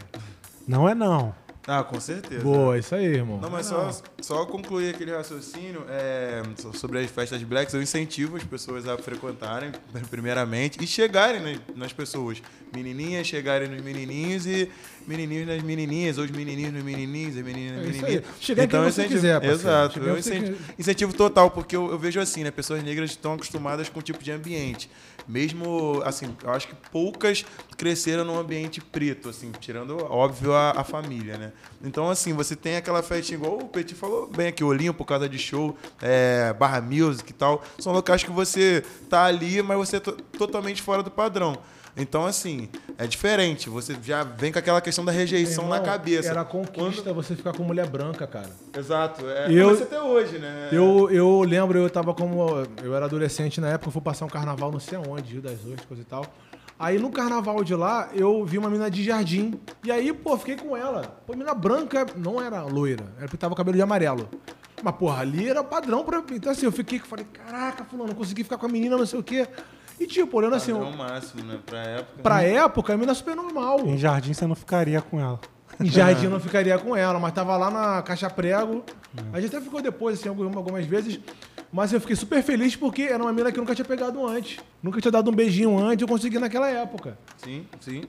Não 0.67 0.87
é 0.87 0.95
não. 0.95 1.33
Ah, 1.67 1.83
com 1.83 1.99
certeza. 1.99 2.41
Boa, 2.43 2.77
isso 2.79 2.95
aí, 2.95 3.05
irmão. 3.05 3.39
Não, 3.39 3.49
mas 3.49 3.67
só, 3.67 3.91
só 4.19 4.45
concluir 4.47 4.95
aquele 4.95 5.11
raciocínio 5.15 5.85
é, 5.89 6.41
so- 6.57 6.73
sobre 6.75 6.97
as 6.99 7.09
festas 7.11 7.41
blacks, 7.43 7.71
eu 7.75 7.81
incentivo 7.81 8.35
as 8.35 8.43
pessoas 8.43 8.87
a 8.87 8.97
frequentarem, 8.97 9.71
primeiramente, 10.09 10.83
e 10.83 10.87
chegarem 10.87 11.39
nas, 11.39 11.59
nas 11.77 11.93
pessoas. 11.93 12.41
Menininhas 12.75 13.27
chegarem 13.27 13.67
nos 13.69 13.81
menininhos 13.81 14.47
e 14.47 14.71
menininhos 15.05 15.47
nas 15.47 15.61
menininhas, 15.61 16.17
ou 16.17 16.23
os 16.25 16.31
menininhos 16.31 16.73
nos 16.73 16.83
menininhos 16.83 17.35
e 17.37 17.43
menininhas 17.43 17.75
nas 17.77 17.85
É 17.85 17.89
menininhas. 17.91 18.23
Chegar 18.39 18.63
em 18.63 18.67
quem 18.67 18.79
você 18.79 18.87
incentivo- 18.89 19.13
quiser, 19.15 19.33
parceiro. 19.39 19.55
Exato. 19.61 19.99
Eu 19.99 20.17
incentivo, 20.17 20.57
que- 20.57 20.81
incentivo 20.81 21.13
total, 21.13 21.51
porque 21.51 21.75
eu, 21.75 21.91
eu 21.91 21.99
vejo 21.99 22.19
assim, 22.19 22.43
né? 22.43 22.49
Pessoas 22.49 22.81
negras 22.83 23.11
estão 23.11 23.33
acostumadas 23.33 23.87
com 23.87 23.99
um 23.99 24.03
tipo 24.03 24.23
de 24.23 24.31
ambiente. 24.31 24.89
Mesmo, 25.27 26.01
assim, 26.03 26.35
eu 26.43 26.49
acho 26.49 26.67
que 26.67 26.75
poucas 26.91 27.45
cresceram 27.77 28.25
num 28.25 28.39
ambiente 28.39 28.81
preto, 28.81 29.29
assim, 29.29 29.51
tirando, 29.59 29.97
óbvio, 30.11 30.53
a, 30.53 30.71
a 30.71 30.83
família, 30.83 31.37
né? 31.37 31.50
Então, 31.83 32.09
assim, 32.09 32.33
você 32.33 32.55
tem 32.55 32.75
aquela 32.75 33.01
festinha, 33.01 33.37
igual 33.37 33.57
o 33.57 33.67
Petit 33.67 33.95
falou 33.95 34.27
bem 34.27 34.47
aqui, 34.47 34.63
Olinho, 34.63 34.93
por 34.93 35.05
causa 35.05 35.27
de 35.27 35.37
show, 35.39 35.75
é, 36.01 36.53
Barra 36.53 36.79
Music 36.81 37.29
e 37.29 37.33
tal. 37.33 37.63
São 37.79 37.91
locais 37.91 38.23
que 38.23 38.31
você 38.31 38.83
tá 39.09 39.25
ali, 39.25 39.61
mas 39.61 39.77
você 39.77 39.97
é 39.97 39.99
to- 39.99 40.17
totalmente 40.37 40.81
fora 40.81 41.01
do 41.01 41.09
padrão. 41.11 41.57
Então, 41.97 42.25
assim, 42.25 42.69
é 42.97 43.05
diferente. 43.05 43.69
Você 43.69 43.97
já 44.01 44.23
vem 44.23 44.49
com 44.49 44.57
aquela 44.57 44.79
questão 44.79 45.03
da 45.03 45.11
rejeição 45.11 45.65
Irmão, 45.65 45.77
na 45.77 45.83
cabeça. 45.83 46.29
Era 46.29 46.45
conquista 46.45 47.11
você 47.11 47.35
ficar 47.35 47.51
com 47.51 47.63
mulher 47.63 47.85
branca, 47.85 48.25
cara. 48.25 48.49
Exato. 48.77 49.27
É, 49.29 49.51
Eu- 49.51 49.71
Mas 49.71 49.81
até 49.81 50.01
hoje, 50.01 50.37
né? 50.39 50.69
Eu, 50.71 51.09
eu 51.11 51.41
lembro, 51.41 51.77
eu 51.77 51.89
tava 51.89 52.13
como. 52.13 52.47
Eu 52.81 52.95
era 52.95 53.05
adolescente 53.07 53.59
na 53.59 53.67
época, 53.71 53.89
eu 53.89 53.91
fui 53.91 54.01
passar 54.01 54.23
um 54.23 54.29
carnaval 54.29 54.71
não 54.71 54.79
sei 54.79 54.97
aonde, 54.97 55.33
Rio 55.33 55.41
das 55.41 55.59
Ostras, 55.59 55.81
coisa 55.85 56.01
e 56.01 56.05
tal. 56.05 56.25
Aí 56.81 56.97
no 56.97 57.11
carnaval 57.11 57.63
de 57.63 57.75
lá, 57.75 58.09
eu 58.11 58.43
vi 58.43 58.57
uma 58.57 58.67
mina 58.67 58.89
de 58.89 59.03
jardim. 59.03 59.53
E 59.83 59.91
aí, 59.91 60.11
pô, 60.11 60.35
fiquei 60.35 60.55
com 60.55 60.75
ela. 60.75 61.03
Pô, 61.27 61.35
mina 61.35 61.53
branca, 61.53 62.07
não 62.17 62.41
era 62.41 62.63
loira, 62.63 63.05
era 63.17 63.25
porque 63.25 63.37
tava 63.37 63.53
o 63.53 63.55
cabelo 63.55 63.75
de 63.77 63.83
amarelo. 63.83 64.27
Mas, 64.83 64.95
porra, 64.95 65.21
ali 65.21 65.47
era 65.47 65.63
padrão 65.63 66.03
pra 66.03 66.19
mim. 66.21 66.25
Então, 66.37 66.51
assim, 66.51 66.65
eu 66.65 66.71
fiquei, 66.71 66.97
falei, 66.97 67.25
caraca, 67.31 67.83
fulano, 67.85 68.09
não 68.09 68.15
consegui 68.15 68.43
ficar 68.43 68.57
com 68.57 68.65
a 68.65 68.69
menina, 68.69 68.97
não 68.97 69.05
sei 69.05 69.19
o 69.19 69.23
quê. 69.23 69.47
E, 69.99 70.07
tipo, 70.07 70.35
olhando 70.35 70.55
assim, 70.55 70.71
É 70.71 70.73
o 70.73 70.97
máximo, 70.97 71.43
né? 71.43 71.59
Pra 71.63 71.77
época. 71.77 72.23
pra 72.23 72.41
época, 72.43 72.93
a 72.95 72.97
mina 72.97 73.13
super 73.13 73.35
normal. 73.35 73.81
Em 73.81 73.99
jardim 73.99 74.33
você 74.33 74.47
não 74.47 74.55
ficaria 74.55 74.99
com 75.03 75.19
ela. 75.19 75.39
Em 75.79 75.85
jardim 75.85 76.25
eu 76.25 76.31
não 76.31 76.39
ficaria 76.39 76.77
com 76.79 76.95
ela, 76.95 77.19
mas 77.19 77.31
tava 77.31 77.55
lá 77.57 77.69
na 77.69 78.01
caixa 78.01 78.27
prego. 78.27 78.83
A 79.31 79.39
gente 79.39 79.55
até 79.55 79.63
ficou 79.63 79.83
depois, 79.83 80.19
assim, 80.19 80.29
algumas, 80.29 80.55
algumas 80.57 80.85
vezes. 80.85 81.19
Mas 81.71 81.93
eu 81.93 82.01
fiquei 82.01 82.15
super 82.15 82.43
feliz 82.43 82.75
porque 82.75 83.03
era 83.03 83.23
uma 83.23 83.31
mina 83.31 83.51
que 83.51 83.57
eu 83.57 83.61
nunca 83.61 83.73
tinha 83.73 83.85
pegado 83.85 84.25
antes. 84.27 84.59
Nunca 84.83 84.99
tinha 84.99 85.11
dado 85.11 85.31
um 85.31 85.33
beijinho 85.33 85.77
antes, 85.79 86.01
eu 86.01 86.07
consegui 86.07 86.37
naquela 86.37 86.67
época. 86.69 87.17
Sim, 87.37 87.65
sim. 87.79 88.03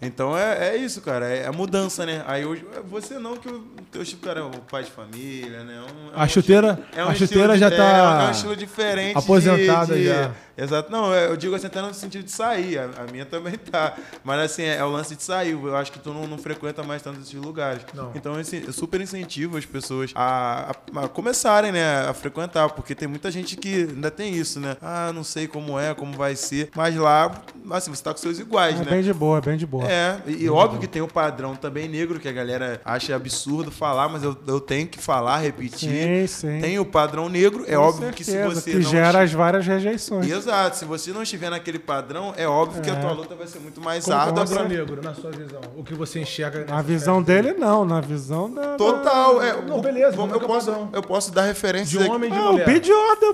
Então 0.00 0.36
é, 0.36 0.68
é 0.70 0.76
isso, 0.76 1.00
cara. 1.00 1.26
É 1.26 1.46
a 1.46 1.52
mudança, 1.52 2.04
né? 2.04 2.22
Aí 2.26 2.44
hoje, 2.44 2.64
você 2.86 3.18
não, 3.18 3.36
que 3.36 3.48
o 3.48 3.64
teu 3.90 4.04
tipo, 4.04 4.26
cara, 4.26 4.40
é 4.40 4.42
o 4.42 4.50
pai 4.50 4.84
de 4.84 4.90
família, 4.90 5.64
né? 5.64 5.80
Um- 5.80 6.08
é 6.18 6.22
A 6.22 6.28
chuteira- 6.28 6.78
é 6.94 7.02
um 7.04 7.08
a 7.08 7.14
chuteira 7.14 7.56
já 7.56 7.68
é, 7.68 7.70
tá 7.70 8.22
É 8.24 8.28
um 8.28 8.30
estilo 8.30 8.56
diferente. 8.56 9.16
aposentada 9.16 9.94
de, 9.94 10.02
de- 10.02 10.06
já. 10.08 10.30
Exato. 10.58 10.90
Não, 10.90 11.12
é, 11.14 11.26
eu 11.26 11.36
digo 11.36 11.54
assim, 11.54 11.66
até 11.66 11.82
no 11.82 11.92
sentido 11.92 12.24
de 12.24 12.30
sair. 12.30 12.78
A, 12.78 12.84
a 12.84 13.12
minha 13.12 13.26
também 13.26 13.54
tá. 13.54 13.94
Mas 14.24 14.40
assim, 14.40 14.62
é, 14.62 14.76
é 14.76 14.84
o 14.84 14.88
lance 14.90 15.14
de 15.14 15.22
sair. 15.22 15.52
Eu 15.52 15.76
acho 15.76 15.92
que 15.92 15.98
tu 15.98 16.12
não, 16.14 16.26
não 16.26 16.38
frequenta 16.38 16.82
mais 16.82 17.02
tanto 17.02 17.20
esses 17.20 17.32
lugares. 17.34 17.82
Não. 17.94 18.10
Então, 18.14 18.34
assim, 18.34 18.62
eu 18.66 18.72
super 18.72 19.00
incentivo 19.00 19.56
as 19.58 19.66
pessoas 19.66 20.12
a, 20.14 20.74
a- 20.94 21.04
a 21.04 21.08
começarem, 21.08 21.72
né? 21.72 22.06
A 22.08 22.14
frequentar. 22.14 22.70
Porque 22.70 22.94
tem 22.94 23.06
muita 23.08 23.30
gente 23.30 23.54
que 23.56 23.82
ainda 23.90 24.10
tem 24.10 24.34
isso, 24.34 24.58
né? 24.60 24.76
Ah, 24.80 25.10
não 25.14 25.24
sei 25.24 25.46
como 25.46 25.78
é, 25.78 25.94
como 25.94 26.12
vai 26.16 26.34
ser. 26.36 26.70
Mas 26.74 26.94
lá, 26.96 27.30
assim, 27.70 27.90
você 27.90 28.02
tá 28.02 28.12
com 28.12 28.18
seus 28.18 28.38
iguais, 28.38 28.76
É 28.80 28.84
né? 28.84 28.90
bem 28.90 29.02
de 29.02 29.12
boa, 29.12 29.38
é 29.38 29.40
bem 29.42 29.56
de 29.58 29.66
boa. 29.66 29.85
É, 29.88 30.16
e, 30.26 30.44
e 30.44 30.50
óbvio 30.50 30.80
que 30.80 30.86
tem 30.86 31.02
o 31.02 31.08
padrão 31.08 31.54
também 31.56 31.88
negro, 31.88 32.18
que 32.20 32.28
a 32.28 32.32
galera 32.32 32.80
acha 32.84 33.14
absurdo 33.14 33.70
falar, 33.70 34.08
mas 34.08 34.22
eu, 34.22 34.36
eu 34.46 34.60
tenho 34.60 34.86
que 34.86 34.98
falar, 35.00 35.38
repetir. 35.38 35.90
Sim, 35.90 36.26
sim. 36.26 36.60
Tem 36.60 36.78
o 36.78 36.84
padrão 36.84 37.28
negro, 37.28 37.64
é 37.66 37.76
Com 37.76 37.82
óbvio 37.82 38.12
que 38.12 38.24
se 38.24 38.32
certeza, 38.32 38.60
você 38.60 38.70
que 38.72 38.76
não. 38.78 38.90
gera 38.90 39.22
as 39.22 39.32
várias 39.32 39.66
rejeições. 39.66 40.30
Exato, 40.30 40.76
se 40.76 40.84
você 40.84 41.12
não 41.12 41.22
estiver 41.22 41.50
naquele 41.50 41.78
padrão, 41.78 42.32
é 42.36 42.46
óbvio 42.46 42.82
que 42.82 42.90
a 42.90 42.94
É. 42.94 42.96
tua 43.00 43.12
luta 43.12 43.34
vai 43.34 43.46
ser 43.46 43.58
muito 43.60 43.80
mais 43.80 44.04
Como 44.04 44.16
árdua. 44.16 44.44
pra- 44.46 44.64
negro, 44.64 45.00
na 45.02 45.14
sua 45.14 45.30
visão. 45.30 45.60
O 45.76 45.82
que 45.84 45.94
você 45.94 46.20
enxerga 46.20 46.64
Na 46.68 46.82
visão 46.82 47.24
festas? 47.24 47.44
dele, 47.44 47.58
não. 47.58 47.84
Na 47.84 48.00
visão 48.00 48.50
da. 48.52 48.76
Total, 48.76 49.42
é. 49.42 49.62
Não, 49.62 49.78
o- 49.78 49.82
beleza, 49.82 50.16
é 50.16 50.20
eu, 50.20 50.24
é 50.34 50.38
posso, 50.40 50.66
padrão? 50.66 50.88
eu 50.92 51.02
posso 51.02 51.32
dar 51.32 51.42
referência. 51.42 51.98
De 51.98 52.10
homem 52.10 52.30
de 52.30 52.36
Ah, 52.36 52.48
o 52.50 52.52
mulher. 52.52 52.66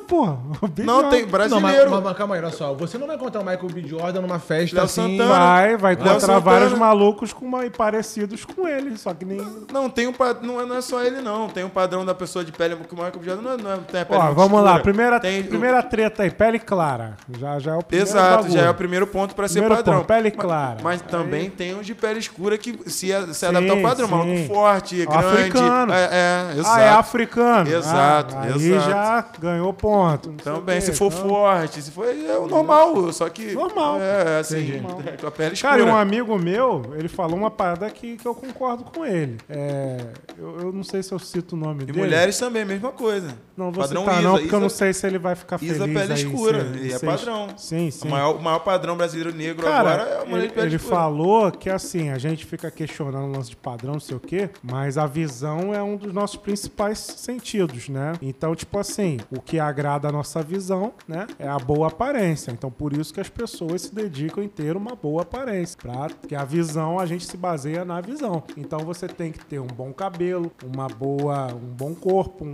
Pô. 0.09 0.23
O 0.63 0.69
B. 0.69 0.83
Não, 0.85 0.95
Jordan. 1.01 1.11
tem 1.11 1.21
Não, 1.23 1.29
mas, 1.29 1.49
brasileiro. 1.49 1.91
mas, 1.91 2.03
mas 2.03 2.17
calma 2.17 2.35
aí, 2.37 2.41
olha 2.41 2.51
só. 2.53 2.73
Você 2.75 2.97
não 2.99 3.07
vai 3.07 3.17
encontrar 3.17 3.41
o 3.41 3.45
Michael 3.45 3.69
B. 3.69 3.83
Jordan 3.87 4.21
numa 4.21 4.39
festa 4.39 4.77
Léo 4.77 4.85
assim. 4.85 5.19
Santana. 5.19 5.29
Vai, 5.29 5.77
vai 5.77 5.95
Santana. 5.97 6.19
Vários 6.43 6.73
malucos 6.73 7.33
com 7.33 7.45
uma, 7.45 7.63
parecidos 7.71 8.45
com 8.45 8.67
ele, 8.69 8.97
só 8.97 9.13
que 9.15 9.25
nem. 9.25 9.39
Não, 9.73 9.89
tem 9.89 10.07
um 10.07 10.13
não, 10.43 10.61
é, 10.61 10.67
não 10.67 10.77
é 10.77 10.81
só 10.81 11.03
ele, 11.03 11.21
não. 11.21 11.49
Tem 11.49 11.65
um 11.65 11.69
padrão 11.69 12.05
da 12.05 12.15
pessoa 12.15 12.45
de 12.45 12.53
pele 12.53 12.77
que 12.77 12.95
mais 12.95 13.13
complicada. 13.13 13.41
Não, 13.43 13.53
é, 13.53 13.57
não 13.57 13.73
é, 13.73 13.77
tem 13.79 14.01
a 14.01 14.05
pele 14.05 14.21
Ó, 14.21 14.25
muito 14.25 14.37
vamos 14.37 14.61
lá, 14.63 14.71
escura. 14.77 14.83
primeira, 14.83 15.21
Tem- 15.21 15.43
primeira 15.43 15.83
treta 15.83 16.23
aí, 16.23 16.31
pele 16.31 16.59
clara. 16.59 17.17
Já, 17.39 17.59
já 17.59 17.73
é 17.73 17.77
o 17.77 17.83
primeiro 17.83 18.11
Exato, 18.11 18.37
bagulho. 18.45 18.53
já 18.53 18.67
é 18.67 18.71
o 18.71 18.75
primeiro 18.75 19.07
ponto 19.07 19.35
pra 19.35 19.49
ser 19.49 19.61
Primeiro 19.61 19.77
padrão. 19.77 19.99
ponto, 19.99 20.07
pele 20.07 20.31
clara. 20.31 20.79
Mas, 20.83 21.01
Aí- 21.03 21.09
também 21.09 21.51
tem 21.51 21.75
os 21.79 21.87
de 21.87 21.95
pele 21.95 22.19
escura 22.19 22.57
que 22.59 22.79
se, 22.91 23.09
se 23.35 23.47
adaptar 23.47 23.71
ao 23.71 23.77
Sim, 23.77 23.83
padrão. 23.83 24.09
sim. 24.09 24.15
Maluco 24.15 24.47
forte, 24.55 24.97
grande. 25.07 25.17
Africano. 25.27 25.93
É, 25.93 26.09
é, 26.13 26.59
exato. 26.59 26.77
Ah, 26.79 26.83
é 26.83 26.89
africano. 26.91 27.71
Exato, 27.71 28.35
Ah, 28.37 28.43
aí 28.43 28.71
exato. 28.73 28.91
já 28.91 29.27
ganhou 29.41 29.73
ponto. 29.73 30.29
não 30.31 30.37
Também, 30.37 30.79
o 30.79 30.83
se 30.83 30.93
for 30.93 31.13
então- 31.13 31.29
forte, 31.29 31.83
se 31.83 31.91
for. 31.91 32.07
É 32.07 32.37
o 32.39 32.47
normal, 32.47 33.13
só 33.13 33.29
que. 33.29 33.53
Normal. 33.53 33.99
É, 34.01 34.41
assim, 34.41 34.77
Entendi. 34.77 35.19
com 35.21 35.27
a 35.27 35.31
pele 35.31 35.55
escura. 35.55 35.73
Cara, 35.73 35.83
e 35.83 35.85
um 35.91 35.97
amigo 35.97 36.32
meu, 36.39 36.83
ele 36.97 37.09
falou 37.09 37.37
uma 37.37 37.51
parada 37.51 37.89
que, 37.91 38.17
que 38.17 38.27
eu 38.27 38.35
concordo 38.35 38.85
com 38.85 39.05
ele. 39.05 39.39
É, 39.49 39.99
eu, 40.39 40.61
eu 40.61 40.73
não 40.73 40.83
sei 40.85 41.03
se 41.03 41.13
eu 41.13 41.19
cito 41.19 41.55
o 41.55 41.59
nome 41.59 41.83
E 41.83 41.87
dele. 41.87 41.99
mulheres 41.99 42.39
também, 42.39 42.65
mesma 42.65 42.91
coisa. 42.93 43.35
Não 43.57 43.71
vou 43.71 43.83
padrão 43.85 44.03
citar 44.03 44.21
Isa, 44.21 44.29
não, 44.29 44.39
porque 44.39 44.55
eu 44.55 44.61
não 44.61 44.67
Isa- 44.67 44.77
sei 44.77 44.93
se 44.93 45.07
ele 45.07 45.19
vai 45.19 45.35
ficar 45.35 45.59
feliz 45.59 45.77
Isa 45.77 45.85
pele 45.87 46.13
aí, 46.13 46.19
escura, 46.23 46.73
se- 46.73 46.79
e 46.81 46.93
é 46.93 46.99
padrão. 46.99 47.49
Sim, 47.57 47.91
sim. 47.91 48.09
O 48.09 48.11
maior, 48.11 48.37
o 48.37 48.43
maior 48.43 48.59
padrão 48.61 48.97
brasileiro 48.97 49.37
negro 49.37 49.65
Cara, 49.67 49.93
agora 49.93 50.11
é 50.11 50.23
a 50.23 50.25
mulher 50.25 50.39
ele, 50.39 50.49
de 50.49 50.55
pele 50.55 50.67
ele 50.69 50.77
escura. 50.77 50.97
falou 50.97 51.51
que 51.53 51.69
assim, 51.71 52.09
a 52.11 52.19
gente 52.19 52.45
fica 52.47 52.71
questionando 52.71 53.27
o 53.29 53.37
lance 53.37 53.51
de 53.51 53.57
padrão, 53.57 53.93
não 53.95 54.01
sei 54.01 54.17
o 54.17 54.21
quê, 54.21 54.51
mas 54.63 54.97
a 54.97 55.07
visão 55.07 55.75
é 55.75 55.83
um 55.83 55.97
dos 55.97 56.13
nossos 56.13 56.37
principais 56.37 56.99
sentidos, 56.99 57.89
né? 57.89 58.13
Então, 58.23 58.55
tipo 58.55 58.79
assim, 58.79 59.19
o 59.31 59.41
que 59.41 59.59
agrada 59.59 60.09
a 60.09 60.13
nossa 60.13 60.43
visão, 60.43 60.93
né, 61.07 61.27
é 61.39 61.47
a 61.49 61.59
boa 61.59 61.89
aparência. 61.89 62.51
Então, 62.51 62.71
por 62.71 62.93
isso 62.93 63.13
que 63.13 63.21
as 63.21 63.29
pessoas 63.29 63.83
se 63.83 63.95
dedicam 63.95 64.43
em 64.43 64.49
ter 64.49 64.77
uma 64.77 64.95
boa 64.97 65.23
aparência, 65.23 65.79
pra, 65.81 66.09
porque 66.23 66.37
a 66.37 66.45
visão, 66.45 67.01
a 67.01 67.05
gente 67.05 67.27
se 67.27 67.37
baseia 67.37 67.85
na 67.85 68.01
visão. 68.01 68.45
Então, 68.57 68.79
você 68.79 69.09
tem 69.09 69.33
que 69.33 69.45
ter 69.45 69.59
um 69.59 69.67
bom 69.67 69.93
cabelo, 69.93 70.53
uma 70.65 70.87
boa, 70.87 71.53
um 71.53 71.75
bom 71.75 71.95
corpo, 71.95 72.47
um, 72.47 72.53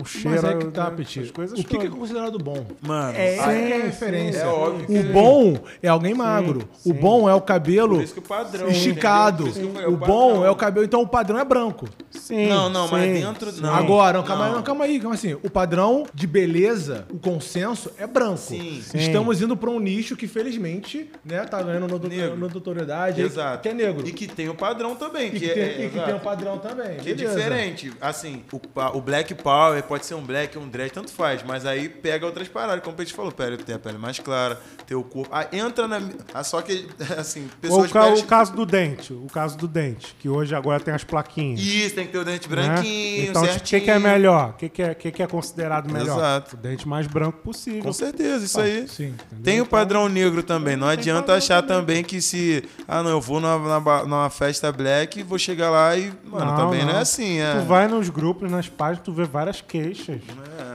um 0.00 0.04
cheiro, 0.04 0.30
Mas 0.30 0.44
é 0.44 0.54
que 0.56 0.64
tá, 0.68 0.90
né, 0.90 0.96
Petit. 0.96 1.30
O 1.30 1.54
que, 1.64 1.78
que 1.78 1.86
é 1.86 1.90
considerado 1.90 2.38
bom? 2.38 2.64
Mano, 2.80 3.16
É 3.18 3.34
essa 3.34 3.50
sim, 3.52 3.66
que 3.66 3.72
é 3.72 3.76
a 3.76 3.80
sim, 3.80 3.86
referência. 3.86 4.38
é 4.40 4.46
óbvio 4.46 4.86
que- 4.86 4.98
O 4.98 5.12
bom 5.12 5.58
é 5.82 5.88
alguém 5.88 6.14
magro. 6.14 6.68
sim. 6.78 6.90
O 6.90 6.94
bom 6.94 7.28
é 7.28 7.34
o 7.34 7.40
cabelo 7.42 8.02
o 8.02 8.22
padrão, 8.22 8.68
esticado. 8.68 9.52
falei, 9.52 9.86
O 9.86 9.92
o 9.92 9.96
bom 9.96 10.44
é 10.44 10.50
o 10.50 10.56
cabelo. 10.56 10.86
Então 10.86 11.02
o 11.02 11.06
padrão 11.06 11.38
é 11.38 11.44
branco. 11.44 11.86
Sim, 12.10 12.48
Não, 12.48 12.70
não, 12.70 12.88
mas 12.88 13.04
sim, 13.04 13.24
dentro- 13.24 13.50
sim. 13.52 13.60
não. 13.60 13.74
Agora, 13.74 14.18
não, 14.18 14.24
calma, 14.24 14.48
Não. 14.48 14.54
não, 14.56 14.62
calma 14.62 14.84
aí, 14.84 14.98
calma 14.98 15.14
assim. 15.14 15.34
O 15.42 15.50
padrão 15.50 16.04
de 16.14 16.26
beleza, 16.26 17.06
o 17.12 17.18
consenso 17.18 17.90
é 17.98 18.06
branco. 18.06 18.38
Sim. 18.38 18.80
Sim. 18.82 18.98
Estamos 18.98 19.42
indo 19.42 19.56
para 19.56 19.68
um 19.70 19.78
nicho 19.78 20.16
que, 20.16 20.26
felizmente, 20.26 21.10
né, 21.24 21.44
tá 21.44 21.62
ganhando 21.62 21.86
no- 21.86 22.08
Negro. 22.08 22.36
no- 22.36 22.48
notoriedade, 22.48 23.20
Exato. 23.20 23.62
que 23.62 23.68
é 23.68 23.74
negro. 23.74 24.06
E 24.08 24.12
que 24.12 24.26
tem 24.26 24.48
o 24.48 24.54
padrão 24.54 24.94
também. 24.96 25.28
E 25.28 25.30
que, 25.32 25.38
que, 25.40 25.50
é, 25.50 25.54
tem, 25.74 25.86
e 25.86 25.90
que 25.90 26.00
tem 26.00 26.14
um 26.14 26.18
padrão 26.20 26.56
também. 26.58 26.96
Que 26.98 27.10
é 27.10 27.14
diferente. 27.14 27.92
Assim, 28.00 28.42
o, 28.52 28.60
o 28.96 29.00
Black 29.02 29.34
Power 29.34 29.57
pode 29.86 30.06
ser 30.06 30.14
um 30.14 30.22
Black, 30.22 30.56
um 30.58 30.68
Dread, 30.68 30.92
tanto 30.92 31.10
faz. 31.10 31.42
Mas 31.42 31.64
aí 31.66 31.88
pega 31.88 32.24
outras 32.26 32.48
paradas. 32.48 32.82
Como 32.84 32.96
a 32.98 33.04
gente 33.04 33.14
falou, 33.14 33.32
pera, 33.32 33.56
tem 33.56 33.74
a 33.74 33.78
pele 33.78 33.98
mais 33.98 34.18
clara, 34.18 34.60
tem 34.86 34.96
o 34.96 35.02
corpo. 35.02 35.28
Ah, 35.34 35.46
entra 35.52 35.86
na. 35.88 36.00
Ah, 36.34 36.42
só 36.44 36.60
que, 36.62 36.86
assim, 37.18 37.48
pessoas 37.60 37.90
o, 37.90 37.92
ca- 37.92 38.08
o 38.14 38.22
caso 38.24 38.52
do 38.54 38.64
dente, 38.66 39.12
o 39.12 39.26
caso 39.32 39.56
do 39.56 39.66
dente, 39.68 40.14
que 40.18 40.28
hoje 40.28 40.54
agora 40.54 40.80
tem 40.80 40.92
as 40.94 41.04
plaquinhas. 41.04 41.60
Isso, 41.60 41.94
tem 41.94 42.06
que 42.06 42.12
ter 42.12 42.18
o 42.18 42.24
dente 42.24 42.48
né? 42.48 42.56
branquinho, 42.56 43.30
Então, 43.30 43.42
o 43.44 43.60
que, 43.60 43.80
que 43.80 43.90
é 43.90 43.98
melhor? 43.98 44.50
O 44.50 44.52
que, 44.54 44.68
que, 44.68 44.82
é, 44.82 44.94
que, 44.94 45.10
que 45.10 45.22
é 45.22 45.26
considerado 45.26 45.90
melhor? 45.92 46.16
Exato. 46.18 46.56
O 46.56 46.58
dente 46.58 46.86
mais 46.86 47.06
branco 47.06 47.38
possível. 47.38 47.82
Com 47.82 47.92
certeza, 47.92 48.44
isso 48.44 48.60
aí. 48.60 48.86
Sim. 48.88 49.08
entendeu? 49.08 49.42
Tem 49.44 49.54
o 49.60 49.62
Então, 49.62 49.66
padrão 49.78 50.08
negro 50.08 50.42
também. 50.42 50.76
Não 50.76 50.86
tem 50.88 50.98
adianta 50.98 51.34
achar 51.34 51.62
também. 51.62 51.78
também 51.78 52.04
que 52.04 52.20
se. 52.20 52.64
Ah, 52.86 53.02
não, 53.02 53.10
eu 53.10 53.20
vou 53.20 53.40
numa, 53.40 53.58
numa, 53.80 54.02
numa 54.04 54.30
festa 54.30 54.70
black, 54.72 55.22
vou 55.22 55.38
chegar 55.38 55.70
lá 55.70 55.96
e. 55.96 56.12
Mano, 56.24 56.44
Não, 56.46 56.56
também 56.56 56.80
não. 56.84 56.92
não. 56.92 56.98
é 56.98 57.02
assim. 57.02 57.38
É. 57.40 57.54
Tu 57.54 57.66
vai 57.66 57.86
nos 57.88 58.08
grupos, 58.08 58.50
nas 58.50 58.68
páginas, 58.68 59.04
tu 59.04 59.12
vê 59.12 59.24
várias 59.24 59.47
queixas. 59.60 60.20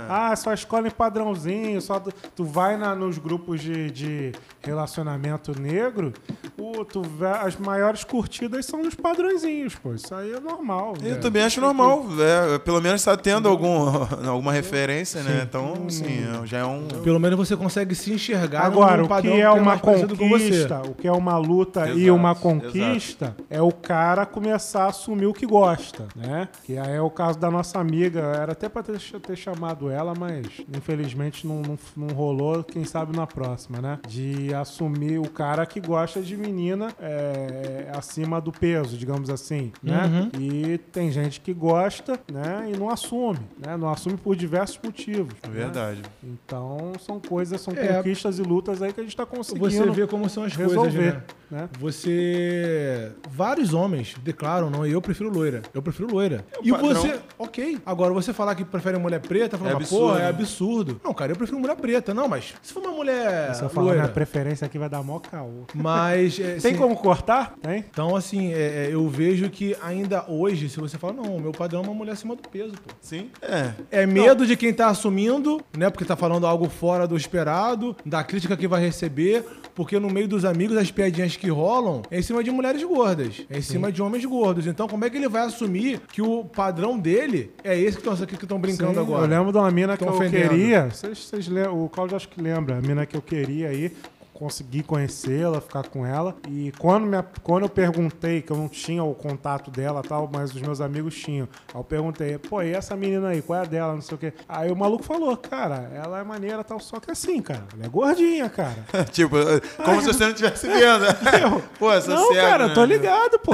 Ah, 0.09 0.35
só 0.35 0.53
escolhe 0.53 0.89
padrãozinho, 0.89 1.81
só 1.81 1.99
tu, 1.99 2.11
tu 2.35 2.43
vai 2.43 2.77
na- 2.77 2.95
nos 2.95 3.17
grupos 3.17 3.61
de, 3.61 3.89
de 3.91 4.31
relacionamento 4.63 5.59
negro, 5.59 6.13
o, 6.57 6.85
tu 6.85 7.01
as 7.41 7.55
maiores 7.57 8.03
curtidas 8.03 8.65
são 8.65 8.81
os 8.81 8.95
padrõezinhos, 8.95 9.75
pô. 9.75 9.93
Isso 9.93 10.13
aí 10.15 10.31
é 10.31 10.39
normal. 10.39 10.93
Eu 11.01 11.15
né? 11.15 11.15
também 11.15 11.43
acho 11.43 11.59
normal. 11.59 12.05
é, 12.19 12.57
pelo 12.59 12.81
menos 12.81 13.01
está 13.01 13.15
tendo 13.17 13.47
algum, 13.47 13.87
alguma 14.27 14.51
referência, 14.51 15.21
né? 15.23 15.45
Então, 15.47 15.85
assim, 15.87 16.23
é- 16.23 16.45
já 16.45 16.59
é 16.59 16.65
um. 16.65 16.87
Pelo 17.03 17.19
menos 17.19 17.37
você 17.37 17.55
consegue 17.55 17.93
se 17.95 18.13
enxergar 18.13 18.61
Agora, 18.65 18.97
num 18.97 19.05
o 19.05 19.07
padrão 19.07 19.33
que 19.33 19.41
é 19.41 19.49
uma 19.49 19.77
com 19.77 19.97
você. 19.97 20.07
conquista, 20.07 20.81
o 20.81 20.93
que 20.93 21.07
é 21.07 21.11
uma 21.11 21.37
luta 21.37 21.87
e 21.89 22.03
Exato, 22.03 22.15
uma 22.15 22.35
conquista, 22.35 23.35
é 23.49 23.61
o 23.61 23.71
cara 23.71 24.25
começar 24.25 24.85
a 24.85 24.87
assumir 24.87 25.25
o 25.25 25.33
que 25.33 25.45
gosta, 25.45 26.07
né? 26.15 26.47
Que 26.63 26.77
aí 26.77 26.95
é 26.95 27.01
o 27.01 27.09
caso 27.09 27.37
da 27.37 27.51
nossa 27.51 27.79
amiga, 27.79 28.21
era 28.21 28.53
até 28.53 28.69
pra 28.69 28.81
ter, 28.83 28.99
ter 28.99 29.35
chamado 29.35 29.89
ela, 29.89 30.13
mas 30.17 30.45
infelizmente 30.75 31.45
não, 31.45 31.61
não, 31.61 31.77
não 31.95 32.15
rolou, 32.15 32.63
quem 32.63 32.85
sabe 32.85 33.15
na 33.15 33.27
próxima, 33.27 33.81
né? 33.81 33.99
De 34.07 34.52
assumir 34.53 35.19
o 35.19 35.29
cara 35.29 35.65
que 35.65 35.79
gosta 35.79 36.21
de 36.21 36.35
menina 36.37 36.89
é, 36.99 37.89
acima 37.95 38.39
do 38.41 38.51
peso, 38.51 38.97
digamos 38.97 39.29
assim, 39.29 39.71
né? 39.81 40.29
Uhum. 40.35 40.41
E 40.41 40.77
tem 40.77 41.11
gente 41.11 41.39
que 41.41 41.53
gosta, 41.53 42.19
né? 42.31 42.69
E 42.73 42.77
não 42.77 42.89
assume, 42.89 43.39
né? 43.57 43.75
Não 43.77 43.89
assume 43.89 44.17
por 44.17 44.35
diversos 44.35 44.79
motivos. 44.83 45.33
É 45.43 45.47
né? 45.47 45.53
verdade. 45.53 46.01
Então, 46.23 46.93
são 46.99 47.19
coisas, 47.19 47.59
são 47.61 47.73
É. 47.75 47.87
conquistas 47.97 48.39
e 48.39 48.41
lutas 48.41 48.81
aí 48.81 48.91
que 48.93 48.99
a 48.99 49.03
gente 49.03 49.15
tá 49.15 49.25
conseguindo 49.25 49.69
Você 49.69 49.89
vê 49.91 50.07
como 50.07 50.29
são 50.29 50.43
as 50.43 50.55
coisas, 50.55 50.71
resolver, 50.73 51.13
né? 51.13 51.23
né? 51.51 51.69
Você. 51.79 53.11
Vários 53.29 53.73
homens 53.73 54.15
declaram, 54.23 54.69
não, 54.69 54.85
eu 54.85 55.01
prefiro 55.01 55.29
loira. 55.29 55.61
Eu 55.73 55.81
prefiro 55.81 56.11
loira. 56.11 56.45
É 56.53 56.59
e 56.67 56.71
padrão. 56.71 56.93
você. 56.93 57.19
Ok. 57.37 57.79
Agora, 57.85 58.13
você 58.13 58.33
falar 58.33 58.55
que 58.55 58.63
prefere 58.65 58.97
mulher 58.97 59.19
preta, 59.19 59.57
fala, 59.57 59.71
É 59.71 59.75
absurdo. 59.75 60.13
pô, 60.13 60.17
é 60.17 60.27
absurdo. 60.27 61.01
Não, 61.03 61.13
cara, 61.13 61.31
eu 61.31 61.35
prefiro 61.35 61.59
mulher 61.59 61.75
preta. 61.75 62.13
Não, 62.13 62.27
mas 62.27 62.53
se 62.61 62.73
for 62.73 62.81
uma 62.81 62.91
mulher. 62.91 63.53
Falar 63.55 63.85
loira. 63.85 63.99
minha 64.01 64.11
preferência 64.11 64.42
aqui, 64.63 64.77
vai 64.77 64.89
dar 64.89 65.03
mó 65.03 65.19
caô. 65.19 65.63
Mas. 65.73 66.39
é, 66.39 66.43
Tem 66.43 66.71
assim, 66.71 66.75
como 66.75 66.95
cortar? 66.95 67.55
Tem? 67.61 67.85
Então, 67.89 68.15
assim, 68.15 68.53
é, 68.53 68.85
é, 68.85 68.89
eu 68.91 69.07
vejo 69.07 69.49
que 69.49 69.75
ainda 69.81 70.25
hoje, 70.27 70.69
se 70.69 70.79
você 70.79 70.97
fala, 70.97 71.13
não, 71.13 71.35
o 71.35 71.41
meu 71.41 71.51
padrão 71.51 71.81
é 71.81 71.83
uma 71.85 71.93
mulher 71.93 72.13
acima 72.13 72.35
do 72.35 72.47
peso, 72.47 72.73
pô. 72.73 72.93
Sim, 73.01 73.29
é. 73.41 73.73
É 73.91 74.05
medo 74.05 74.45
de 74.45 74.55
quem 74.55 74.73
tá 74.73 74.87
assumindo, 74.87 75.61
né? 75.77 75.89
Porque 75.89 76.05
tá 76.05 76.15
falando 76.15 76.45
algo 76.45 76.69
fora 76.69 77.07
do 77.07 77.15
esperado, 77.15 77.95
da 78.05 78.23
crítica 78.23 78.57
que 78.57 78.67
vai 78.67 78.81
receber, 78.81 79.45
porque 79.75 79.99
no 79.99 80.09
meio 80.09 80.27
dos 80.27 80.45
amigos 80.45 80.77
as 80.77 80.91
piadinhas 80.91 81.35
que 81.35 81.49
rolam 81.49 82.01
é 82.11 82.19
em 82.19 82.21
cima 82.21 82.43
de 82.43 82.51
mulheres 82.51 82.83
gordas, 82.83 83.45
é 83.49 83.57
em 83.57 83.61
cima 83.61 83.91
de 83.91 84.01
homens 84.01 84.25
gordos. 84.25 84.67
Então, 84.67 84.87
como 84.87 85.05
é 85.05 85.09
que 85.09 85.17
ele 85.17 85.29
vai 85.29 85.43
assumir 85.43 86.01
que 86.11 86.21
o 86.21 86.45
padrão 86.45 86.97
dele 86.97 87.51
é 87.63 87.77
esse 87.77 87.97
que 87.97 88.07
estão 88.07 88.25
que 88.25 88.35
estão 88.35 88.59
brincando 88.59 88.93
Sim, 88.93 88.99
agora? 88.99 89.23
Eu 89.25 89.29
lembro 89.29 89.51
de 89.51 89.57
uma 89.57 89.71
mina 89.71 89.97
que 89.97 90.03
eu 90.03 90.09
ofendendo. 90.09 90.49
queria. 90.49 90.89
Vocês, 90.89 91.17
vocês 91.17 91.47
lembram? 91.47 91.83
O 91.83 91.89
Claudio 91.89 92.15
acho 92.15 92.29
que 92.29 92.41
lembra. 92.41 92.77
A 92.77 92.81
mina 92.81 93.05
que 93.05 93.15
eu 93.15 93.21
queria 93.21 93.69
aí. 93.69 93.91
Consegui 94.33 94.83
conhecê-la, 94.83 95.61
ficar 95.61 95.87
com 95.87 96.05
ela. 96.05 96.35
E 96.49 96.71
quando, 96.77 97.05
me, 97.05 97.17
quando 97.43 97.63
eu 97.63 97.69
perguntei, 97.69 98.41
que 98.41 98.51
eu 98.51 98.57
não 98.57 98.67
tinha 98.67 99.03
o 99.03 99.13
contato 99.13 99.69
dela 99.69 100.01
e 100.03 100.07
tal, 100.07 100.29
mas 100.31 100.53
os 100.53 100.61
meus 100.61 100.81
amigos 100.81 101.15
tinham. 101.15 101.47
Aí 101.73 101.79
eu 101.79 101.83
perguntei, 101.83 102.37
pô, 102.37 102.61
e 102.61 102.71
essa 102.71 102.95
menina 102.95 103.29
aí, 103.29 103.41
qual 103.41 103.59
é 103.59 103.61
a 103.61 103.65
dela? 103.65 103.93
Não 103.93 104.01
sei 104.01 104.15
o 104.15 104.17
quê. 104.17 104.33
Aí 104.47 104.71
o 104.71 104.75
maluco 104.75 105.03
falou, 105.03 105.35
cara, 105.37 105.89
ela 105.93 106.19
é 106.19 106.23
maneira 106.23 106.63
tal, 106.63 106.79
só 106.79 106.99
que 106.99 107.11
assim, 107.11 107.41
cara, 107.41 107.63
ela 107.73 107.85
é 107.85 107.89
gordinha, 107.89 108.49
cara. 108.49 108.85
tipo, 109.11 109.35
como 109.83 110.01
se 110.01 110.07
você 110.07 110.23
não 110.23 110.31
estivesse 110.31 110.67
vendo. 110.67 111.05
Pô, 111.79 111.91
essa 111.91 112.13
Não, 112.13 112.27
cega, 112.29 112.41
cara, 112.41 112.63
eu 112.65 112.73
tô 112.73 112.81
né? 112.81 112.95
ligado, 112.95 113.39
pô. 113.39 113.51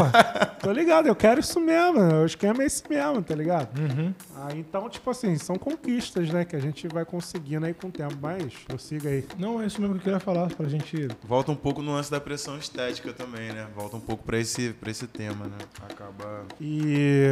tô 0.61 0.71
ligado, 0.71 1.07
eu 1.07 1.15
quero 1.15 1.39
isso 1.39 1.59
mesmo. 1.59 1.99
O 2.21 2.25
esquema 2.25 2.63
é 2.63 2.65
esse 2.65 2.83
mesmo, 2.89 3.21
tá 3.21 3.35
ligado? 3.35 3.77
Uhum. 3.79 4.13
Ah, 4.35 4.49
então, 4.55 4.89
tipo 4.89 5.09
assim, 5.09 5.35
são 5.37 5.55
conquistas, 5.57 6.29
né? 6.29 6.45
Que 6.45 6.55
a 6.55 6.59
gente 6.59 6.87
vai 6.87 7.05
conseguindo 7.05 7.65
aí 7.65 7.73
com 7.73 7.87
o 7.87 7.91
tempo. 7.91 8.15
Mas, 8.21 8.53
prossiga 8.67 9.09
aí. 9.09 9.25
Não, 9.37 9.61
é 9.61 9.65
isso 9.65 9.81
mesmo 9.81 9.95
que 9.95 10.01
eu 10.01 10.03
queria 10.03 10.19
falar 10.19 10.49
pra 10.69 10.77
gente. 10.77 11.07
Volta 11.27 11.51
um 11.51 11.55
pouco 11.55 11.81
no 11.81 11.93
lance 11.93 12.11
da 12.11 12.19
pressão 12.19 12.57
estética 12.57 13.11
também, 13.13 13.51
né? 13.51 13.67
Volta 13.75 13.97
um 13.97 13.99
pouco 13.99 14.23
pra 14.23 14.37
esse, 14.37 14.69
pra 14.73 14.91
esse 14.91 15.07
tema, 15.07 15.45
né? 15.45 15.57
Acaba. 15.89 16.43
E 16.61 17.23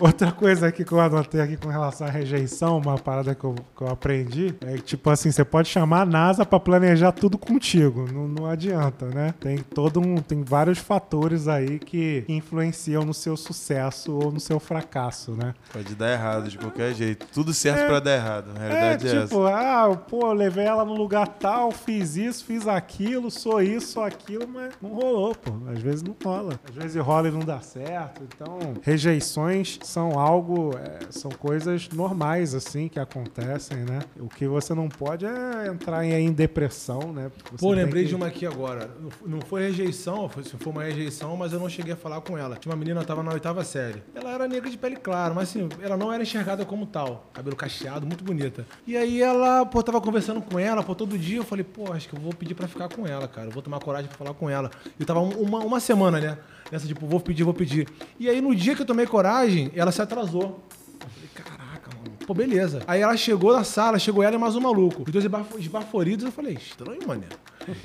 outra 0.00 0.32
coisa 0.32 0.68
aqui 0.68 0.84
que 0.84 0.92
eu 0.92 1.00
anotei 1.00 1.40
aqui 1.40 1.56
com 1.56 1.68
relação 1.68 2.06
à 2.06 2.10
rejeição, 2.10 2.78
uma 2.78 2.98
parada 2.98 3.34
que 3.34 3.44
eu, 3.44 3.54
que 3.76 3.82
eu 3.82 3.88
aprendi, 3.88 4.54
é 4.60 4.74
que, 4.76 4.82
tipo 4.82 5.10
assim, 5.10 5.30
você 5.30 5.44
pode 5.44 5.68
chamar 5.68 6.02
a 6.02 6.06
NASA 6.06 6.44
pra 6.44 6.58
planejar 6.58 7.12
tudo 7.12 7.36
contigo. 7.38 8.06
Não, 8.12 8.26
não 8.26 8.46
adianta, 8.46 9.06
né? 9.06 9.34
Tem 9.40 9.58
todo 9.58 10.00
um. 10.00 10.16
Tem 10.16 10.42
vários 10.42 10.78
fatores 10.78 11.48
aí 11.48 11.78
que 11.78 12.24
influenciam 12.28 13.04
no 13.04 13.14
seu 13.14 13.36
sucesso 13.36 14.12
ou 14.16 14.32
no 14.32 14.40
seu 14.40 14.58
fracasso, 14.58 15.32
né? 15.32 15.54
Pode 15.72 15.94
dar 15.94 16.12
errado 16.12 16.48
de 16.48 16.58
qualquer 16.58 16.94
jeito. 16.94 17.26
Tudo 17.32 17.52
certo 17.52 17.80
É. 17.80 17.86
pra 17.86 18.00
dar 18.00 18.14
errado. 18.14 18.50
A 18.54 18.58
realidade 18.58 19.06
é, 19.06 19.10
é, 19.10 19.16
essa. 19.16 19.26
tipo, 19.26 19.46
ah, 19.46 19.96
pô, 20.08 20.28
eu 20.28 20.32
levei 20.32 20.64
ela 20.64 20.84
no 20.84 20.94
lugar 20.94 21.26
tal, 21.28 21.70
fiz 21.70 22.16
isso, 22.16 22.44
fiz 22.44 22.66
aquilo, 22.66 22.85
sou 23.30 23.60
isso, 23.62 23.92
sou 23.92 24.02
aquilo, 24.04 24.46
mas 24.48 24.72
não 24.80 24.90
rolou, 24.90 25.34
pô. 25.34 25.52
Às 25.70 25.80
vezes 25.80 26.02
não 26.02 26.14
rola. 26.24 26.58
Às 26.68 26.74
vezes 26.74 26.96
rola 27.02 27.28
e 27.28 27.30
não 27.30 27.40
dá 27.40 27.60
certo. 27.60 28.22
Então, 28.24 28.58
rejeições 28.82 29.78
são 29.82 30.18
algo, 30.18 30.76
é, 30.76 30.98
são 31.10 31.30
coisas 31.30 31.88
normais, 31.90 32.54
assim, 32.54 32.88
que 32.88 32.98
acontecem, 32.98 33.78
né? 33.78 34.00
O 34.18 34.28
que 34.28 34.46
você 34.46 34.74
não 34.74 34.88
pode 34.88 35.24
é 35.26 35.66
entrar 35.68 36.04
em, 36.04 36.32
depressão, 36.32 37.12
né? 37.12 37.30
Você 37.52 37.64
Pô, 37.64 37.72
lembrei 37.72 38.02
que- 38.02 38.08
de 38.10 38.14
uma 38.14 38.26
aqui 38.26 38.46
agora. 38.46 38.90
Não- 39.24 39.40
foi 39.42 39.62
rejeição, 39.62 40.28
foi, 40.28 40.42
foi 40.44 40.72
uma 40.72 40.84
rejeição, 40.84 41.36
mas 41.36 41.52
eu 41.52 41.58
não 41.60 41.68
cheguei 41.68 41.92
a 41.92 41.96
falar 41.96 42.20
com 42.20 42.36
ela. 42.36 42.56
Tinha 42.56 42.72
uma 42.72 42.78
menina, 42.78 43.04
tava 43.04 43.22
na 43.22 43.32
oitava 43.32 43.64
série. 43.64 44.02
Ela 44.14 44.32
era 44.32 44.48
negra 44.48 44.68
de 44.70 44.76
pele 44.76 44.96
clara, 44.96 45.32
mas 45.34 45.48
assim, 45.50 45.68
ela 45.82 45.96
não 45.96 46.12
era 46.12 46.22
enxergada 46.22 46.64
como 46.64 46.86
tal. 46.86 47.26
Cabelo 47.32 47.56
cacheado, 47.56 48.06
muito 48.06 48.24
bonita. 48.24 48.66
E 48.86 48.96
aí 48.96 49.22
ela, 49.22 49.64
pô, 49.66 49.82
tava 49.82 50.00
conversando 50.00 50.40
com 50.42 50.58
ela, 50.58 50.82
pô, 50.82 50.94
todo 50.94 51.16
dia 51.18 51.38
eu 51.38 51.44
falei, 51.44 51.64
pô, 51.64 51.92
acho 51.92 52.08
que 52.08 52.14
eu 52.16 52.20
vou 52.20 52.32
pedir 52.34 52.54
pra 52.54 52.66
ficar 52.76 52.88
com 52.94 53.06
ela, 53.06 53.26
cara. 53.26 53.48
Eu 53.48 53.52
vou 53.52 53.62
tomar 53.62 53.80
coragem 53.80 54.08
pra 54.08 54.16
falar 54.18 54.34
com 54.34 54.48
ela. 54.48 54.70
E 55.00 55.04
tava 55.04 55.20
um- 55.20 55.40
uma, 55.42 55.58
uma 55.60 55.80
semana, 55.80 56.20
né? 56.20 56.38
Nessa, 56.70 56.86
tipo, 56.86 57.06
vou 57.06 57.20
pedir, 57.20 57.42
vou 57.44 57.54
pedir. 57.54 57.88
E 58.18 58.28
aí 58.28 58.40
no 58.40 58.54
dia 58.54 58.74
que 58.74 58.82
eu 58.82 58.86
tomei 58.86 59.06
coragem, 59.06 59.70
ela 59.74 59.90
se 59.92 60.02
atrasou. 60.02 60.60
Eu 61.00 61.08
falei, 61.08 61.30
caraca, 61.34 61.90
mano. 61.96 62.16
Pô, 62.26 62.34
beleza. 62.34 62.82
Aí 62.86 63.00
ela 63.00 63.16
chegou 63.16 63.52
na 63.54 63.64
sala, 63.64 63.98
chegou 63.98 64.22
ela 64.22 64.34
e 64.34 64.38
mais 64.38 64.56
um 64.56 64.60
maluco. 64.60 65.02
Os 65.06 65.12
dois 65.12 65.24
esbafo- 65.24 65.58
esbaforidos, 65.58 66.24
eu 66.24 66.32
falei, 66.32 66.54
estranho, 66.54 67.00
mané. 67.06 67.26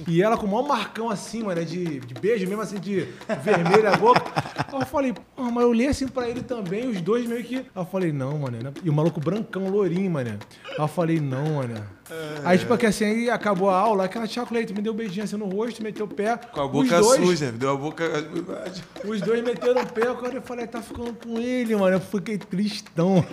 E 0.08 0.22
ela 0.22 0.38
com 0.38 0.46
o 0.46 0.50
maior 0.50 0.68
marcão 0.68 1.10
assim, 1.10 1.44
mané, 1.44 1.62
de, 1.64 2.00
de 2.00 2.14
beijo, 2.14 2.48
mesmo 2.48 2.62
assim, 2.62 2.80
de 2.80 3.08
vermelho 3.44 3.88
a 3.92 3.98
boca. 3.98 4.22
Aí 4.72 4.80
eu 4.80 4.86
falei, 4.86 5.14
pô, 5.14 5.44
mas 5.44 5.64
eu 5.64 5.70
olhei 5.70 5.88
assim 5.88 6.08
pra 6.08 6.28
ele 6.30 6.42
também, 6.44 6.90
os 6.90 7.02
dois 7.02 7.26
meio 7.28 7.44
que. 7.44 7.56
Aí 7.58 7.64
eu 7.76 7.86
falei, 7.86 8.12
não, 8.12 8.38
mané. 8.40 8.60
né? 8.64 8.72
E 8.84 8.90
o 8.90 8.94
maluco 8.94 9.20
brancão, 9.20 9.68
lourinho, 9.70 10.10
mané. 10.12 10.38
Aí 10.70 10.76
eu 10.78 10.88
falei, 10.88 11.20
não, 11.20 11.56
mané. 11.56 11.82
Aí, 12.44 12.58
tipo, 12.58 12.76
que 12.78 12.86
assim, 12.86 13.06
aí 13.06 13.30
acabou 13.30 13.70
a 13.70 13.78
aula, 13.80 14.04
aquela 14.04 14.28
tia 14.28 14.46
Cleito 14.46 14.74
me 14.76 14.82
deu 14.82 14.92
um 14.92 14.96
beijinho 14.98 15.24
assim 15.24 15.38
no 15.38 15.46
rosto, 15.46 15.82
meteu 15.82 16.06
o 16.06 16.10
pé. 16.10 16.36
Com 16.52 16.60
a 16.60 16.66
Os 16.66 16.72
boca 16.72 17.00
dois- 17.00 17.22
suja, 17.22 17.54
deu 17.54 17.70
a 17.72 17.76
boca. 17.78 18.04
Os 19.06 19.22
dois 19.22 19.42
meteram 19.42 19.82
o 19.82 19.86
pé, 19.88 20.08
agora 20.10 20.34
eu 20.36 20.42
falei, 20.42 20.68
tá 20.68 20.82
ficando 20.82 21.14
com 21.14 21.40
ele, 21.40 21.74
mano. 21.74 21.96
Eu 21.96 22.02
fiquei 22.02 22.38
tristão. 22.38 23.24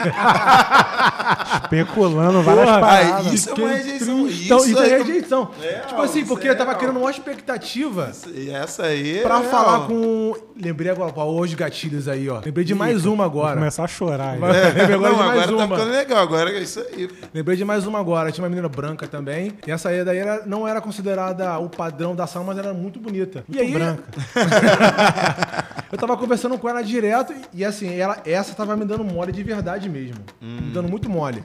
Especulando 1.64 2.42
várias 2.42 2.64
Porra, 2.66 2.80
paradas. 2.80 3.26
aí, 3.26 3.34
isso 3.34 3.50
é 3.50 3.54
uma 3.54 3.68
rejeição. 3.68 4.24
tristão. 4.26 4.58
Isso 4.58 4.68
Isso, 4.68 4.78
aí 4.78 4.92
é 4.92 4.98
que- 4.98 5.04
rejeição. 5.12 5.50
É, 5.62 5.72
tipo 5.80 6.02
assim, 6.02 6.20
isso 6.20 6.28
porque 6.38 6.48
é 6.48 6.50
eu 6.52 6.56
tava 6.56 6.70
real. 6.70 6.80
criando 6.80 6.98
uma 7.00 7.10
expectativa 7.10 8.10
E 8.34 8.50
essa 8.50 8.84
aí. 8.84 9.20
pra 9.22 9.40
é 9.40 9.42
falar 9.44 9.76
real. 9.78 9.86
com. 9.88 10.34
Lembrei 10.60 10.90
agora, 10.90 11.12
ó, 11.14 11.26
hoje 11.26 11.54
gatilhos 11.54 12.08
aí, 12.08 12.28
ó. 12.28 12.40
Lembrei 12.44 12.64
de 12.64 12.74
mais 12.74 13.04
uma 13.06 13.28
Vou 13.28 13.40
agora. 13.42 13.56
começar 13.58 13.84
a 13.84 13.88
chorar. 13.88 14.30
aí. 14.32 14.38
Vai- 14.38 14.52
Lembrei 14.72 14.94
agora 14.94 15.12
Não, 15.12 15.18
de 15.18 15.24
mais 15.24 15.42
agora 15.42 15.46
tá 15.56 15.64
uma. 15.66 15.76
ficando 15.76 15.92
legal. 15.92 16.18
Agora 16.22 16.50
é 16.50 16.60
isso 16.60 16.80
aí. 16.80 17.08
Lembrei 17.32 17.56
de 17.56 17.64
mais 17.64 17.86
uma 17.86 17.98
agora. 18.00 18.32
Tinha 18.32 18.42
uma 18.44 18.48
menina 18.50 18.68
branca 18.68 19.06
também. 19.06 19.52
E 19.66 19.70
essa 19.70 19.88
aí 19.90 20.04
daí 20.04 20.18
era- 20.18 20.42
não 20.46 20.66
era 20.66 20.80
considerada 20.80 21.58
o 21.58 21.68
padrão 21.68 22.14
da 22.16 22.26
sala, 22.26 22.44
mas 22.44 22.58
era 22.58 22.72
muito 22.74 22.98
bonita. 22.98 23.44
e 23.48 23.58
aí, 23.60 23.72
branca. 23.72 24.02
eu 25.92 25.98
tava 25.98 26.16
conversando 26.16 26.58
com 26.58 26.68
ela 26.68 26.82
direto 26.82 27.32
e 27.52 27.64
assim, 27.64 27.94
ela, 27.98 28.18
essa 28.26 28.54
tava 28.54 28.76
me 28.76 28.84
dando 28.84 29.04
mole 29.04 29.32
de 29.32 29.42
verdade 29.42 29.88
mesmo. 29.88 30.18
Me 30.40 30.70
dando 30.72 30.88
muito 30.88 31.08
mole. 31.08 31.42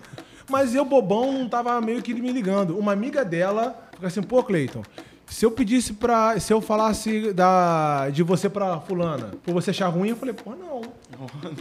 Mas 0.49 0.75
eu, 0.75 0.83
bobão, 0.83 1.31
não 1.31 1.47
tava 1.47 1.79
meio 1.79 2.01
que 2.01 2.13
me 2.13 2.31
ligando. 2.31 2.77
Uma 2.77 2.91
amiga 2.91 3.23
dela 3.23 3.75
fica 4.03 4.07
assim, 4.07 4.21
pô, 4.21 4.43
Cleiton. 4.43 4.83
Se 5.25 5.45
eu 5.45 5.51
pedisse 5.51 5.93
pra. 5.93 6.37
Se 6.39 6.51
eu 6.53 6.61
falasse 6.61 7.31
da, 7.33 8.09
de 8.09 8.21
você 8.23 8.49
pra 8.49 8.79
fulana, 8.81 9.31
por 9.43 9.53
você 9.53 9.71
achar 9.71 9.87
ruim, 9.87 10.09
eu 10.09 10.15
falei, 10.15 10.33
pô, 10.33 10.51
não. 10.51 10.81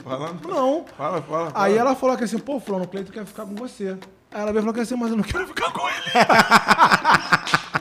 Fala, 0.03 0.35
Não. 0.47 0.85
fala, 0.97 1.23
fala. 1.23 1.47
Aí 1.47 1.53
fala. 1.53 1.69
ela 1.79 1.95
falou 1.95 2.17
que 2.17 2.25
assim, 2.25 2.39
pô, 2.39 2.59
fulano, 2.59 2.85
o 2.85 2.89
Cleiton 2.89 3.13
quer 3.13 3.25
ficar 3.25 3.47
com 3.47 3.55
você. 3.55 3.97
Aí 4.31 4.41
ela 4.43 4.53
veio 4.53 4.59
e 4.59 4.63
falou 4.63 4.75
que 4.75 4.81
assim, 4.81 4.97
mas 4.97 5.11
eu 5.11 5.17
não 5.17 5.25
quero 5.25 5.47
ficar 5.47 5.73
com 5.73 5.89
ele. 5.89 6.03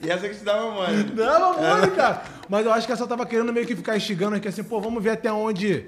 E 0.00 0.08
essa 0.08 0.28
que 0.28 0.36
te 0.36 0.44
dava 0.44 0.70
mãe. 0.70 0.94
Não, 1.12 1.54
amor, 1.54 1.90
cara. 1.90 2.22
Mas 2.48 2.64
eu 2.64 2.72
acho 2.72 2.86
que 2.86 2.92
ela 2.92 2.98
só 3.00 3.04
tava 3.04 3.26
querendo 3.26 3.52
meio 3.52 3.66
que 3.66 3.74
ficar 3.74 3.96
instigando, 3.96 4.38
que 4.38 4.46
assim, 4.46 4.62
pô, 4.62 4.80
vamos 4.80 5.02
ver 5.02 5.10
até 5.10 5.32
onde. 5.32 5.86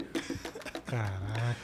Caraca, 0.85 1.13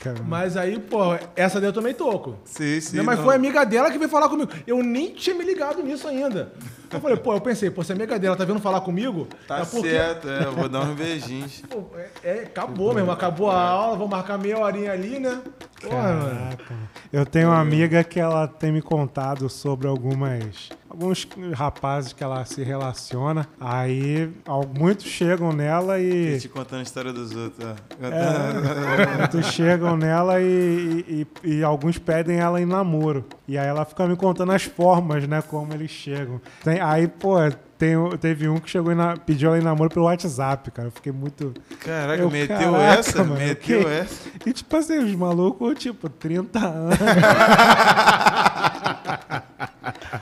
mano. 0.05 0.25
Mas 0.27 0.57
aí, 0.57 0.79
pô, 0.79 1.01
essa 1.35 1.61
daí 1.61 1.69
eu 1.69 1.73
também 1.73 1.95
toco. 1.95 2.37
Sim, 2.45 2.81
sim. 2.81 3.03
Mas 3.03 3.19
não. 3.19 3.25
foi 3.25 3.35
a 3.35 3.37
amiga 3.37 3.65
dela 3.65 3.91
que 3.91 3.99
veio 3.99 4.11
falar 4.11 4.29
comigo. 4.29 4.51
Eu 4.67 4.83
nem 4.83 5.13
tinha 5.13 5.35
me 5.35 5.45
ligado 5.45 5.83
nisso 5.83 6.07
ainda. 6.07 6.53
Eu 6.90 7.01
falei, 7.01 7.16
pô, 7.16 7.35
eu 7.35 7.40
pensei, 7.40 7.70
pô, 7.70 7.83
se 7.83 7.92
a 7.92 7.94
amiga 7.94 8.18
dela 8.18 8.37
tá 8.37 8.44
vindo 8.44 8.61
falar 8.61 8.81
comigo, 8.81 9.27
Tá 9.49 9.59
é 9.61 9.64
porque. 9.64 9.90
certo, 9.90 10.29
é. 10.29 10.44
Eu 10.44 10.53
vou 10.53 10.68
dar 10.68 10.83
uns 10.83 10.94
beijinhos. 10.96 11.62
Pô, 11.68 11.85
é, 11.96 12.09
é, 12.22 12.33
acabou 12.44 12.94
mesmo, 12.94 13.11
acabou 13.11 13.51
a 13.51 13.61
aula, 13.61 13.96
vou 13.96 14.09
marcar 14.09 14.38
meia 14.38 14.59
horinha 14.59 14.92
ali, 14.92 15.18
né? 15.18 15.40
Porra, 15.81 16.12
mano. 16.14 16.40
Caraca. 16.57 16.75
Eu 17.12 17.25
tenho 17.27 17.49
uma 17.49 17.61
amiga 17.61 18.03
que 18.05 18.18
ela 18.18 18.46
tem 18.49 18.72
me 18.72 18.83
contado 18.83 19.49
sobre 19.49 19.87
algumas 19.87 20.70
alguns 20.88 21.29
rapazes 21.53 22.12
que 22.14 22.25
ela 22.25 22.42
se 22.46 22.62
relaciona. 22.62 23.46
Aí 23.61 24.31
muitos 24.79 25.05
chegam 25.07 25.53
nela 25.53 26.01
e 26.01 26.38
Te 26.40 26.49
contando 26.49 26.81
a 26.81 26.83
história 26.83 27.12
dos 27.12 27.35
outros, 27.37 27.66
ó. 27.66 27.75
É, 28.07 29.18
muitos 29.18 29.46
chegam 29.53 29.96
nela 29.96 30.40
e, 30.40 31.27
e- 31.44 31.49
e 31.59 31.62
alguns 31.64 31.99
pedem 31.99 32.38
ela 32.38 32.61
em 32.61 32.64
namoro. 32.66 33.25
E 33.46 33.59
aí 33.59 33.66
ela 33.66 33.85
fica 33.85 34.07
me 34.07 34.16
contando 34.16 34.53
as 34.53 34.62
formas, 34.64 35.27
né, 35.29 35.42
como 35.42 35.72
eles 35.75 35.90
chegam. 35.90 36.40
Tem- 36.64 36.76
aí, 36.81 37.07
pô, 37.09 37.37
tem, 37.79 37.95
teve 38.21 38.49
um 38.49 38.59
que 38.59 38.71
chegou 38.71 38.95
na- 38.95 39.17
pediu 39.17 39.49
ela 39.51 39.59
em 39.59 39.62
namoro 39.62 39.91
pelo 39.91 40.07
WhatsApp, 40.07 40.71
cara. 40.71 40.89
Eu 40.89 40.93
fiquei 40.93 41.12
muito 41.12 41.53
Caraca, 41.81 42.23
Eu, 42.23 42.31
meteu 42.31 42.57
caraca, 42.73 42.99
essa? 43.01 43.19
mano, 43.25 43.37
meteu 43.37 43.81
que- 43.85 43.87
essa? 43.87 44.29
E 44.47 44.53
tipo 44.53 44.77
assim, 44.77 44.99
os 44.99 45.15
malucos, 45.15 45.79
tipo, 45.79 46.09
30 46.09 46.59
anos. 46.59 46.97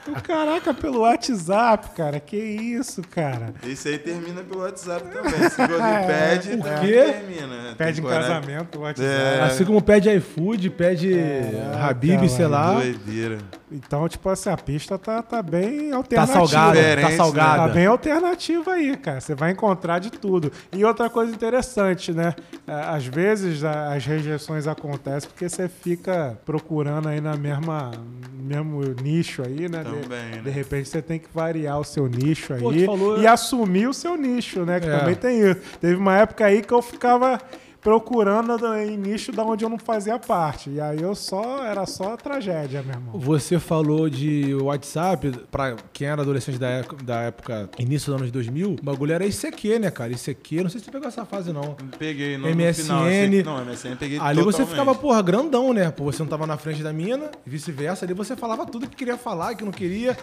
O 0.09 0.21
Caraca, 0.23 0.75
pelo 0.75 1.01
WhatsApp, 1.01 1.91
cara. 1.97 2.21
Que 2.21 2.37
isso, 2.37 3.03
cara. 3.03 3.55
Isso 3.63 3.89
aí 3.89 3.99
termina 3.99 4.43
pelo 4.43 4.61
WhatsApp 4.63 5.05
também. 5.09 5.49
Se 5.49 5.57
quando 5.57 5.71
pede, 6.07 6.51
O 6.55 6.57
né, 6.59 6.79
quê? 6.81 6.93
termina. 7.13 7.75
Pede 7.77 8.01
em 8.01 8.05
casamento 8.05 8.79
o 8.79 8.83
WhatsApp. 8.83 9.09
É. 9.09 9.41
Assim 9.43 9.65
como 9.65 9.81
pede 9.83 10.11
iFood, 10.11 10.71
pede 10.71 11.13
Habib, 11.81 12.29
sei 12.29 12.47
lá. 12.47 12.75
Doideira. 12.75 13.39
Então, 13.75 14.09
tipo 14.09 14.29
assim, 14.29 14.51
a 14.51 14.57
pista 14.57 14.97
tá, 14.97 15.21
tá 15.21 15.43
bem 15.43 15.91
Tá 15.91 15.97
alternativa. 15.97 16.47
salgada, 16.47 16.73
Diferente, 16.75 17.03
tá 17.03 17.09
né? 17.11 17.17
Tá 17.17 17.25
salgada. 17.25 17.73
bem 17.73 17.87
alternativa 17.87 18.73
aí, 18.73 18.97
cara. 18.97 19.21
Você 19.21 19.35
vai 19.35 19.51
encontrar 19.51 19.99
de 19.99 20.13
tudo. 20.13 20.53
E 20.73 20.85
outra 20.85 21.11
coisa 21.11 21.33
interessante, 21.35 22.13
né? 22.13 22.35
É, 22.67 22.73
Às 22.73 23.05
vezes 23.07 23.65
a- 23.65 23.93
as 23.95 24.07
rejeições 24.07 24.69
acontecem 24.69 25.29
porque 25.29 25.49
você 25.49 25.69
fica 25.69 26.39
procurando 26.45 27.09
aí 27.09 27.21
na 27.21 27.37
mesma 27.37 27.91
mesmo 28.33 28.83
nicho 29.03 29.43
aí, 29.43 29.69
né? 29.69 29.79
De- 29.83 29.85
Também, 30.03 30.31
né? 30.37 30.43
de, 30.45 30.51
repente 30.51 30.89
você 30.89 31.01
tem 31.03 31.19
que 31.19 31.27
variar 31.35 31.81
o 31.81 31.85
seu 31.85 32.07
nicho 32.07 32.53
aí 32.53 32.61
Pô, 32.61 32.73
falou- 32.85 33.19
e 33.19 33.27
assumir 33.27 33.89
o 33.89 33.95
seu 33.95 34.17
nicho, 34.17 34.65
né? 34.65 34.79
Que 34.81 34.87
É. 34.89 34.99
também 34.99 35.15
tem 35.15 35.41
isso. 35.41 35.61
Teve 35.81 35.97
uma 35.97 36.17
época 36.17 36.45
aí 36.45 36.63
que 36.63 36.73
eu 36.73 36.83
ficava 36.83 37.41
procurando 37.85 38.57
em 38.79 38.97
nicho 38.97 39.31
da 39.31 39.45
onde 39.45 39.63
eu 39.63 39.69
não 39.69 39.79
fazia 39.79 40.19
parte. 40.19 40.71
E 40.71 40.81
aí 40.81 41.03
eu 41.03 41.15
só 41.15 41.63
era 41.65 41.85
só 41.85 42.17
tragédia, 42.17 42.83
meu 42.83 42.95
irmão. 42.95 43.19
Você 43.21 43.59
falou 43.59 44.09
de 44.09 44.55
WhatsApp, 44.55 45.31
pra 45.51 45.77
quem 45.93 46.09
era 46.09 46.23
adolescente 46.23 46.59
da 46.59 46.69
época, 46.69 47.05
da 47.05 47.21
época 47.21 47.69
início 47.79 48.11
dos 48.11 48.21
anos 48.23 48.33
2000, 48.33 48.71
o 48.81 48.83
bagulho 48.83 49.13
era 49.13 49.27
ICQ, 49.27 49.79
né, 49.79 49.91
cara? 49.91 50.13
ICQ, 50.13 50.63
não 50.63 50.71
sei 50.71 50.81
se 50.81 50.87
você 50.87 50.91
pegou 50.91 51.07
essa 51.07 51.27
fase, 51.27 51.53
não. 51.53 51.77
Peguei 51.99 52.39
no, 52.39 52.49
MSN. 52.49 52.65
no 52.67 52.75
final. 52.75 53.05
assim, 53.05 53.43
não, 53.43 53.65
MSN 53.65 53.97
peguei 53.97 54.19
Ali 54.19 54.43
você 54.43 54.59
totalmente. 54.65 54.71
ficava, 54.71 54.95
porra, 54.95 55.21
grandão, 55.23 55.75
né? 55.75 55.91
Pô, 55.91 56.05
você 56.05 56.23
não 56.23 56.29
tava 56.31 56.47
na 56.47 56.57
frente 56.57 56.83
da 56.83 56.93
mina, 56.93 57.31
e 57.47 57.51
vice-versa. 57.51 58.07
Ali 58.07 58.15
você 58.15 58.35
falava 58.35 58.65
tudo 58.65 58.89
que 58.89 58.97
queria 58.97 59.19
falar, 59.19 59.55
que 59.55 59.65
não 59.65 59.73
queria. 59.73 60.17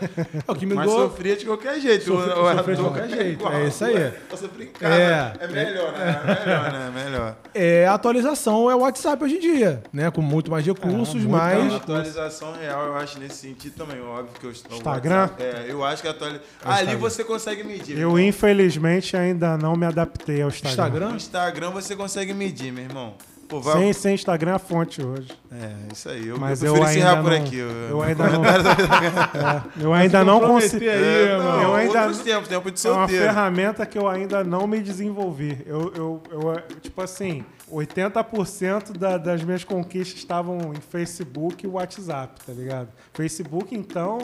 É 0.47 0.52
o 0.52 0.56
que 0.56 0.65
me 0.65 0.74
Mas 0.74 0.89
deu. 0.89 1.00
sofria 1.00 1.36
de 1.38 1.45
qualquer 1.45 1.80
jeito. 1.80 2.06
Sofria- 2.06 2.36
sofria 2.58 2.76
de 2.76 2.82
qualquer 2.82 3.10
jeito, 3.10 3.32
igual. 3.39 3.54
é 3.54 3.67
isso 3.67 3.86
aí. 3.86 4.13
Você 4.32 4.47
brincava. 4.47 4.95
É. 4.95 5.34
É, 5.39 5.47
melhor, 5.47 5.91
né? 5.93 6.21
É 6.26 6.45
melhor, 6.45 6.71
né? 6.71 6.88
É 6.88 7.04
melhor. 7.04 7.38
É, 7.54 7.86
a 7.86 7.94
atualização 7.94 8.70
é 8.72 8.76
o 8.76 8.80
WhatsApp 8.80 9.24
hoje 9.24 9.36
em 9.36 9.40
dia, 9.40 9.84
né? 9.92 10.10
Com 10.10 10.22
muito 10.22 10.50
mais 10.50 10.66
recursos, 10.66 11.16
Então, 11.16 11.32
mas. 11.32 11.74
a 11.74 11.76
atualização 11.78 12.54
real, 12.54 12.86
eu 12.88 12.96
acho 12.96 13.20
nesse 13.20 13.36
sentido 13.36 13.76
também, 13.76 14.02
óbvio 14.02 14.40
que 14.40 14.46
eu 14.46 14.52
estou 14.52 14.78
Instagram? 14.78 15.30
É, 15.38 15.66
eu 15.68 15.84
acho 15.84 16.02
que 16.02 16.08
a 16.08 16.12
atualização. 16.12 16.48
Ali 16.64 16.96
você 16.96 17.24
consegue 17.24 17.64
medir. 17.64 17.94
Eu, 17.98 18.10
irmão. 18.10 18.20
infelizmente, 18.20 19.18
ainda 19.18 19.58
não 19.58 19.76
me 19.76 19.86
adaptei 19.86 20.42
ao 20.42 20.50
Instagram. 20.50 20.72
Instagram? 20.72 21.10
No 21.10 21.16
Instagram 21.18 21.70
você 21.72 21.96
consegue 21.96 22.34
medir, 22.34 22.72
meu 22.72 22.84
irmão. 22.84 23.16
Pô, 23.52 23.60
vai... 23.60 23.74
Sem, 23.80 23.92
sem 23.92 24.16
Instagram 24.16 24.52
é 24.52 24.56
a 24.56 24.60
fonte 24.60 25.06
hoje. 25.06 25.28
É, 25.52 25.94
isso 25.94 26.08
aí. 26.08 26.26
Eu, 26.26 26.40
Mas 26.40 26.64
eu 26.64 26.68
eu, 26.68 26.74
prefiro 26.82 27.00
encerrar 27.00 27.10
ainda 27.18 27.22
por 27.22 27.32
não. 27.38 27.46
aqui. 27.46 27.58
Eu 27.90 28.02
ainda 28.02 28.30
não. 28.30 28.46
É, 28.46 29.84
eu 29.84 29.94
ainda 29.94 30.24
não 30.24 30.38
É, 30.38 31.38
não, 31.38 31.62
Eu 31.62 31.76
ainda- 31.76 32.02
outros 32.04 32.20
tempos, 32.22 32.48
tempo 32.48 32.72
de 32.72 32.88
É 32.88 32.90
uma 32.90 33.00
solteiro. 33.00 33.26
ferramenta 33.26 33.86
que 33.86 33.98
eu 33.98 34.08
ainda 34.08 34.42
não 34.42 34.66
me 34.66 34.80
desenvolvi. 34.80 35.62
Eu, 35.66 35.92
eu, 35.94 36.24
eu, 36.32 36.62
tipo 36.80 37.02
assim, 37.02 37.44
80% 37.70 38.98
da, 38.98 39.18
das 39.18 39.44
minhas 39.44 39.66
conquistas 39.66 40.18
estavam 40.20 40.72
em 40.74 40.80
Facebook 40.80 41.66
e 41.66 41.68
WhatsApp, 41.68 42.40
tá 42.46 42.54
ligado? 42.54 42.88
Facebook, 43.14 43.76
então, 43.76 44.18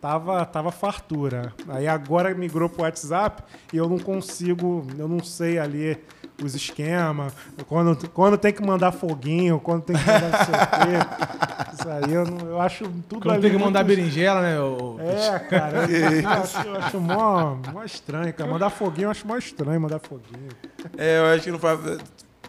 tava, 0.00 0.42
tava 0.46 0.72
fartura. 0.72 1.52
Aí 1.68 1.86
agora 1.86 2.32
migrou 2.34 2.70
pro 2.70 2.82
WhatsApp 2.82 3.42
e 3.74 3.76
eu 3.76 3.90
não 3.90 3.98
consigo, 3.98 4.86
eu 4.98 5.06
não 5.06 5.22
sei 5.22 5.58
ali 5.58 5.98
os 6.44 6.54
esquemas, 6.54 7.32
quando, 7.66 8.08
quando 8.10 8.36
tem 8.38 8.52
que 8.52 8.62
mandar 8.62 8.92
foguinho, 8.92 9.60
quando 9.60 9.82
tem 9.82 9.96
que 9.96 10.06
mandar 10.06 10.20
não 10.30 10.44
sei 10.44 10.54
o 10.54 10.58
quê. 10.58 11.74
Isso 11.74 11.88
aí 11.88 12.12
eu, 12.14 12.24
não, 12.26 12.48
eu 12.48 12.60
acho 12.60 12.84
tudo 13.08 13.22
Quando 13.22 13.32
ali 13.32 13.42
tem 13.42 13.50
que 13.52 13.58
mandar 13.64 13.84
muito- 13.84 13.96
berinjela, 13.96 14.40
né? 14.42 14.60
o- 14.60 14.96
É, 15.00 15.38
cara, 15.40 15.84
eu, 15.90 16.10
eu 16.22 16.28
acho, 16.28 16.58
eu 16.60 16.76
acho 16.76 17.00
mó, 17.00 17.56
mó 17.72 17.82
estranho, 17.84 18.32
cara. 18.34 18.50
Mandar 18.50 18.70
foguinho 18.70 19.06
eu 19.06 19.10
acho 19.10 19.26
mó 19.26 19.36
estranho, 19.36 19.80
mandar 19.80 19.98
foguinho. 19.98 20.48
É, 20.96 21.18
eu 21.18 21.26
acho 21.34 21.44
que 21.44 21.50
não 21.50 21.58
faz. 21.58 21.78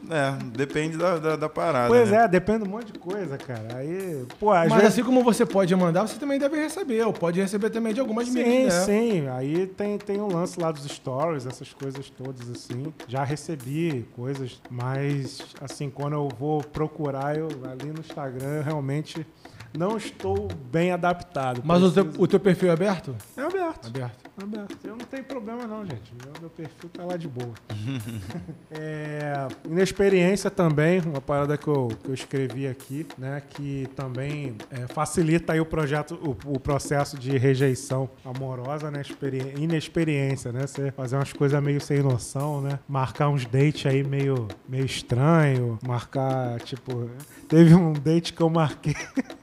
É, 0.10 0.44
depende 0.58 0.98
da, 0.98 1.18
da, 1.18 1.36
da 1.36 1.50
parada. 1.50 1.88
Pois 1.88 2.10
né? 2.10 2.24
é, 2.24 2.28
depende 2.28 2.64
de 2.64 2.70
um 2.70 2.72
monte 2.72 2.92
de 2.92 3.00
coisa, 3.00 3.38
cara. 3.38 3.76
Aí, 3.76 4.26
pô, 4.40 4.52
às 4.52 4.70
Mas 4.70 4.82
vezes... 4.82 4.88
assim 4.88 5.04
como 5.04 5.24
você 5.24 5.46
pode 5.46 5.76
mandar, 5.76 6.08
você 6.08 6.18
também 6.18 6.40
deve 6.40 6.58
receber. 6.58 7.04
Ou 7.04 7.14
pode 7.14 7.40
receber 7.40 7.70
também 7.70 7.94
de 7.94 8.00
algumas 8.00 8.28
Sim, 8.28 8.44
mídias, 8.44 8.74
né? 8.74 8.86
sim. 8.86 9.28
Aí 9.28 9.68
tem, 9.68 9.98
tem 9.98 10.20
o 10.20 10.28
lance 10.28 10.60
lá 10.60 10.72
dos 10.72 10.84
stories, 10.86 11.46
essas 11.46 11.74
coisas 11.74 12.10
todas, 12.10 12.50
assim. 12.50 12.94
Já 13.08 13.24
recebi 13.24 14.06
coisas, 14.16 14.62
mas, 14.70 15.42
assim, 15.62 15.90
quando 15.90 16.14
eu 16.14 16.30
vou 16.38 16.64
procurar, 16.64 17.38
eu 17.38 17.48
ali 17.70 17.92
no 17.92 18.00
Instagram, 18.00 18.58
eu 18.58 18.64
realmente 18.64 19.26
não 19.78 19.98
estou 19.98 20.48
bem 20.72 20.92
adaptado. 20.92 21.62
Mas 21.64 21.82
o 21.84 21.92
teu, 21.92 22.10
o 22.18 22.28
teu 22.28 22.40
perfil 22.40 22.70
é 22.70 22.74
aberto? 22.74 23.16
É 23.38 23.42
aberto. 23.42 23.88
Aberto. 23.88 24.18
é 24.40 24.44
aberto. 24.44 24.78
Eu 24.84 24.96
não 24.96 25.06
tenho 25.06 25.24
problema 25.24 25.66
não, 25.66 25.86
gente. 25.86 26.14
Meu, 26.24 26.34
meu 26.42 26.50
perfil 26.50 26.90
tá 26.90 27.04
lá 27.06 27.18
de 27.18 27.28
boa. 27.28 27.54
é, 28.72 29.48
inexperiência 29.70 30.50
também, 30.50 31.00
uma 31.02 31.22
parada 31.22 31.58
que 31.58 31.68
eu, 31.68 31.90
que 32.04 32.10
eu 32.10 32.14
escrevi 32.14 32.68
aqui, 32.68 33.06
né? 33.18 33.42
Que 33.50 33.88
também 33.96 34.56
é, 34.70 34.88
facilita 34.88 35.54
aí 35.54 35.60
o 35.60 35.66
projeto, 35.66 36.16
o, 36.46 36.56
o 36.56 36.60
processo 36.60 37.18
de 37.18 37.38
rejeição 37.38 38.10
amorosa, 38.24 38.90
né? 38.92 39.02
experi- 39.02 39.54
Inexperiência, 39.58 40.52
né? 40.52 40.68
Você 40.68 40.92
fazer 40.92 41.16
umas 41.16 41.34
coisas 41.34 41.62
meio 41.62 41.82
sem 41.82 42.02
noção, 42.02 42.62
né? 42.62 42.80
Marcar 42.88 43.30
uns 43.30 43.46
dates 43.46 43.86
aí 43.86 44.04
meio, 44.04 44.48
meio 44.68 44.86
estranho, 44.86 45.78
marcar, 45.86 46.60
tipo... 46.62 47.10
Teve 47.48 47.74
um 47.76 47.94
date 47.94 48.34
que 48.34 48.42
eu 48.42 48.50
marquei... 48.50 48.96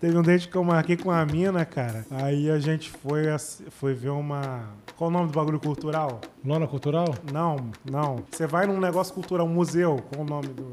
Teve 0.00 0.16
um 0.16 0.22
date 0.22 0.48
que 0.48 0.56
eu 0.56 0.64
marquei 0.64 0.96
com 0.96 1.10
a 1.10 1.24
mina, 1.26 1.64
cara. 1.66 2.06
Aí 2.10 2.50
a 2.50 2.58
gente 2.58 2.90
foi, 2.90 3.24
foi 3.70 3.92
ver 3.92 4.08
uma. 4.10 4.62
Qual 4.96 5.10
o 5.10 5.12
nome 5.12 5.26
do 5.28 5.32
bagulho 5.34 5.60
cultural? 5.60 6.20
Lona 6.44 6.66
Cultural? 6.66 7.06
Não, 7.30 7.56
não. 7.90 8.16
Você 8.30 8.46
vai 8.46 8.66
num 8.66 8.80
negócio 8.80 9.12
cultural, 9.12 9.46
um 9.46 9.50
museu. 9.52 10.02
Qual 10.10 10.22
o 10.22 10.28
nome 10.28 10.48
do. 10.48 10.70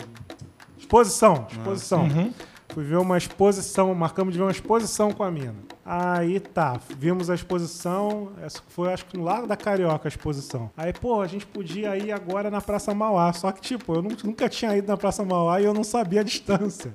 Exposição, 0.78 1.46
exposição. 1.52 2.04
Uhum. 2.04 2.32
Fui 2.70 2.84
ver 2.84 2.98
uma 2.98 3.18
exposição, 3.18 3.94
marcamos 3.96 4.34
de 4.34 4.38
ver 4.38 4.46
uma 4.46 4.52
exposição 4.52 5.12
com 5.12 5.24
a 5.24 5.32
mina. 5.32 5.56
Aí 5.86 6.40
tá, 6.40 6.80
vimos 6.98 7.30
a 7.30 7.36
exposição, 7.36 8.30
essa 8.42 8.62
foi 8.70 8.92
acho 8.94 9.06
que 9.06 9.18
no 9.18 9.24
Largo 9.24 9.48
da 9.48 9.56
Carioca 9.58 10.08
a 10.08 10.10
exposição. 10.10 10.70
Aí, 10.78 10.94
pô, 10.94 11.22
a 11.22 11.28
gente 11.28 11.46
podia 11.46 11.98
ir 11.98 12.12
agora 12.12 12.52
na 12.52 12.62
Praça 12.62 12.94
Mauá. 12.94 13.32
Só 13.34 13.52
que, 13.52 13.62
tipo, 13.62 13.96
eu 13.96 14.02
nu- 14.02 14.16
nunca 14.24 14.48
tinha 14.50 14.76
ido 14.78 14.88
na 14.88 14.98
Praça 14.98 15.24
Mauá 15.26 15.60
e 15.62 15.66
eu 15.66 15.74
não 15.74 15.84
sabia 15.84 16.20
a 16.22 16.24
distância. 16.24 16.94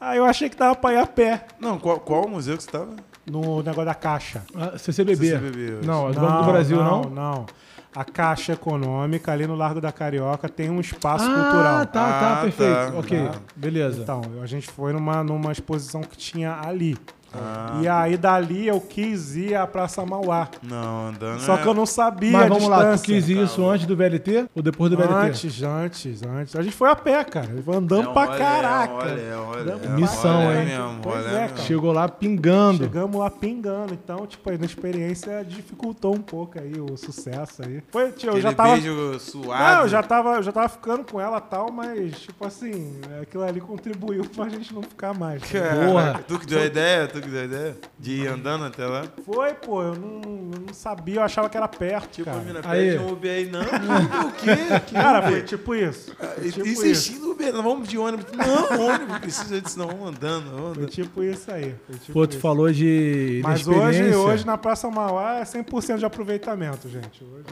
Aí 0.00 0.18
eu 0.18 0.24
achei 0.24 0.48
que 0.48 0.56
dava 0.56 0.74
pra 0.74 0.92
ir 0.94 0.98
a 0.98 1.06
pé 1.06 1.46
Não, 1.58 1.78
qual, 1.78 2.00
qual 2.00 2.28
museu 2.28 2.56
que 2.56 2.62
você 2.62 2.70
tava? 2.70 2.94
no 3.26 3.58
negócio 3.62 3.84
da 3.84 3.94
caixa. 3.94 4.42
Ah, 4.56 4.76
CCBB. 4.76 5.26
CCBB, 5.28 5.86
Não, 5.86 6.08
é 6.08 6.12
do 6.12 6.20
Banco 6.20 6.42
do 6.44 6.50
Brasil, 6.50 6.82
não? 6.82 7.02
Não, 7.02 7.46
A 7.94 8.04
Caixa 8.04 8.54
Econômica, 8.54 9.30
ali 9.30 9.46
no 9.46 9.54
Largo 9.54 9.80
da 9.80 9.92
Carioca, 9.92 10.48
tem 10.48 10.68
um 10.70 10.80
espaço 10.80 11.26
ah, 11.30 11.34
cultural. 11.34 11.86
tá, 11.86 12.08
tá, 12.20 12.32
Ah, 12.38 12.42
perfeito. 12.42 12.72
tá, 12.92 12.92
ok, 12.98 13.28
tá. 13.28 13.38
beleza. 13.54 14.02
Então, 14.02 14.22
a 14.42 14.46
gente 14.46 14.66
foi 14.68 14.92
numa, 14.92 15.22
numa 15.22 15.52
exposição 15.52 16.00
que 16.00 16.16
tinha 16.16 16.58
ali. 16.60 16.96
Ah, 17.32 17.78
E 17.82 17.88
aí, 17.88 18.16
dali, 18.16 18.66
eu 18.66 18.80
quis 18.80 19.36
ir 19.36 19.54
à 19.54 19.66
Praça 19.66 20.04
Mauá. 20.04 20.48
não, 20.62 21.08
andando. 21.08 21.40
Só 21.40 21.54
é- 21.54 21.58
que 21.62 21.66
eu 21.68 21.74
não 21.74 21.86
sabia 21.86 22.32
Mas 22.32 22.46
a 22.46 22.48
vamos 22.48 22.68
lá, 22.68 22.96
tu 22.96 23.02
quis 23.02 23.28
isso 23.28 23.64
antes 23.68 23.86
do 23.86 23.96
VLT 23.96 24.46
ou 24.54 24.62
depois 24.62 24.90
do 24.90 24.96
VLT? 24.96 25.14
Antes, 25.14 25.62
antes, 25.62 26.22
antes. 26.22 26.56
A 26.56 26.62
gente 26.62 26.74
foi 26.74 26.90
a 26.90 26.96
pé, 26.96 27.22
cara. 27.24 27.48
Andamos 27.68 28.06
É 28.06 28.08
um 28.08 28.12
pra 28.12 28.24
rolê, 28.24 28.38
caraca. 28.38 28.92
é 28.92 28.96
um 28.96 28.98
rolê, 29.10 29.28
é 29.30 29.36
um 29.36 29.44
rolê, 29.44 29.64
Damos 29.64 29.84
é 29.84 29.88
um 29.88 29.94
Missão, 29.96 30.42
rolê 30.42 30.58
hein? 30.58 30.66
mesmo, 30.66 30.98
Pois 31.02 31.16
rolê 31.16 31.28
é, 31.28 31.40
mesmo. 31.42 31.48
cara. 31.56 31.66
Chegou 31.66 31.92
lá 31.92 32.08
pingando. 32.08 32.78
Chegamos 32.84 33.20
lá 33.20 33.30
pingando. 33.30 33.94
Então, 33.94 34.26
tipo, 34.26 34.50
aí 34.50 34.58
na 34.58 34.66
experiência 34.66 35.44
dificultou 35.44 36.14
um 36.14 36.20
pouco 36.20 36.58
aí 36.58 36.72
o 36.80 36.96
sucesso 36.96 37.62
aí. 37.64 37.82
Foi, 37.90 38.10
tio, 38.12 38.30
eu 38.30 38.40
já 38.40 38.52
tava. 38.52 38.72
beijo 38.72 39.18
suado. 39.20 39.62
Não, 39.74 39.82
eu 39.82 39.88
já 39.88 40.02
tava, 40.02 40.34
eu 40.36 40.42
já 40.42 40.52
tava 40.52 40.68
ficando 40.68 41.04
com 41.04 41.20
ela 41.20 41.38
e 41.38 41.50
tal, 41.50 41.70
mas, 41.70 42.18
tipo 42.20 42.44
assim, 42.46 43.00
aquilo 43.22 43.44
ali 43.44 43.60
contribuiu 43.60 44.24
pra 44.34 44.48
gente 44.48 44.74
não 44.74 44.82
ficar 44.82 45.14
mais. 45.14 45.40
tá 45.42 45.46
ligado? 45.58 45.86
Porra. 45.92 46.20
Tu 46.26 46.38
que 46.40 46.46
deu 46.46 46.60
a 46.60 46.64
ideia? 46.64 47.06
Tu 47.08 47.19
que 47.20 47.28
deu 47.28 47.40
a 47.40 47.44
ideia? 47.44 47.76
De 47.98 48.12
ir 48.22 48.26
andando 48.28 48.64
até 48.64 48.86
lá? 48.86 49.04
Foi, 49.24 49.54
pô, 49.54 49.82
eu 49.82 49.94
não, 49.94 50.20
eu 50.22 50.60
não 50.66 50.74
sabia, 50.74 51.16
eu 51.16 51.22
achava 51.22 51.48
que 51.48 51.56
era 51.56 51.68
perto, 51.68 52.10
Tipo, 52.16 52.30
a 52.30 52.32
cara. 52.32 52.44
mina 52.44 52.60
Aí. 52.64 52.90
pede 52.92 53.02
um 53.04 53.12
Uber 53.12 53.30
aí. 53.30 53.46
Não, 53.50 53.60
Uber 53.60 54.26
o 54.26 54.32
quê? 54.32 54.80
Que 54.86 54.94
Cara, 54.94 55.18
Uber? 55.20 55.30
foi 55.32 55.42
tipo 55.42 55.74
isso. 55.74 56.14
Foi 56.16 56.50
tipo 56.50 56.66
isso. 56.66 56.86
Insistindo 56.86 57.30
Uber, 57.30 57.52
não 57.52 57.62
vamos 57.62 57.88
de 57.88 57.98
ônibus. 57.98 58.26
Não, 58.32 58.86
ônibus, 58.88 59.18
precisa 59.18 59.60
disso, 59.60 59.78
não, 59.78 59.86
vamos 59.88 60.08
andando, 60.08 60.44
vamos 60.50 60.60
Foi 60.60 60.70
andando. 60.84 60.90
tipo 60.90 61.22
isso 61.22 61.50
aí. 61.52 61.74
Foi 61.86 61.96
tipo 61.98 62.12
Pô, 62.12 62.26
tu 62.26 62.32
isso. 62.32 62.40
falou 62.40 62.72
de 62.72 63.40
Mas 63.42 63.66
hoje, 63.66 64.14
hoje 64.14 64.46
na 64.46 64.56
Praça 64.58 64.90
Mauá 64.90 65.38
é 65.38 65.42
100% 65.44 65.98
de 65.98 66.04
aproveitamento, 66.04 66.88
gente. 66.88 67.22
Hoje, 67.24 67.44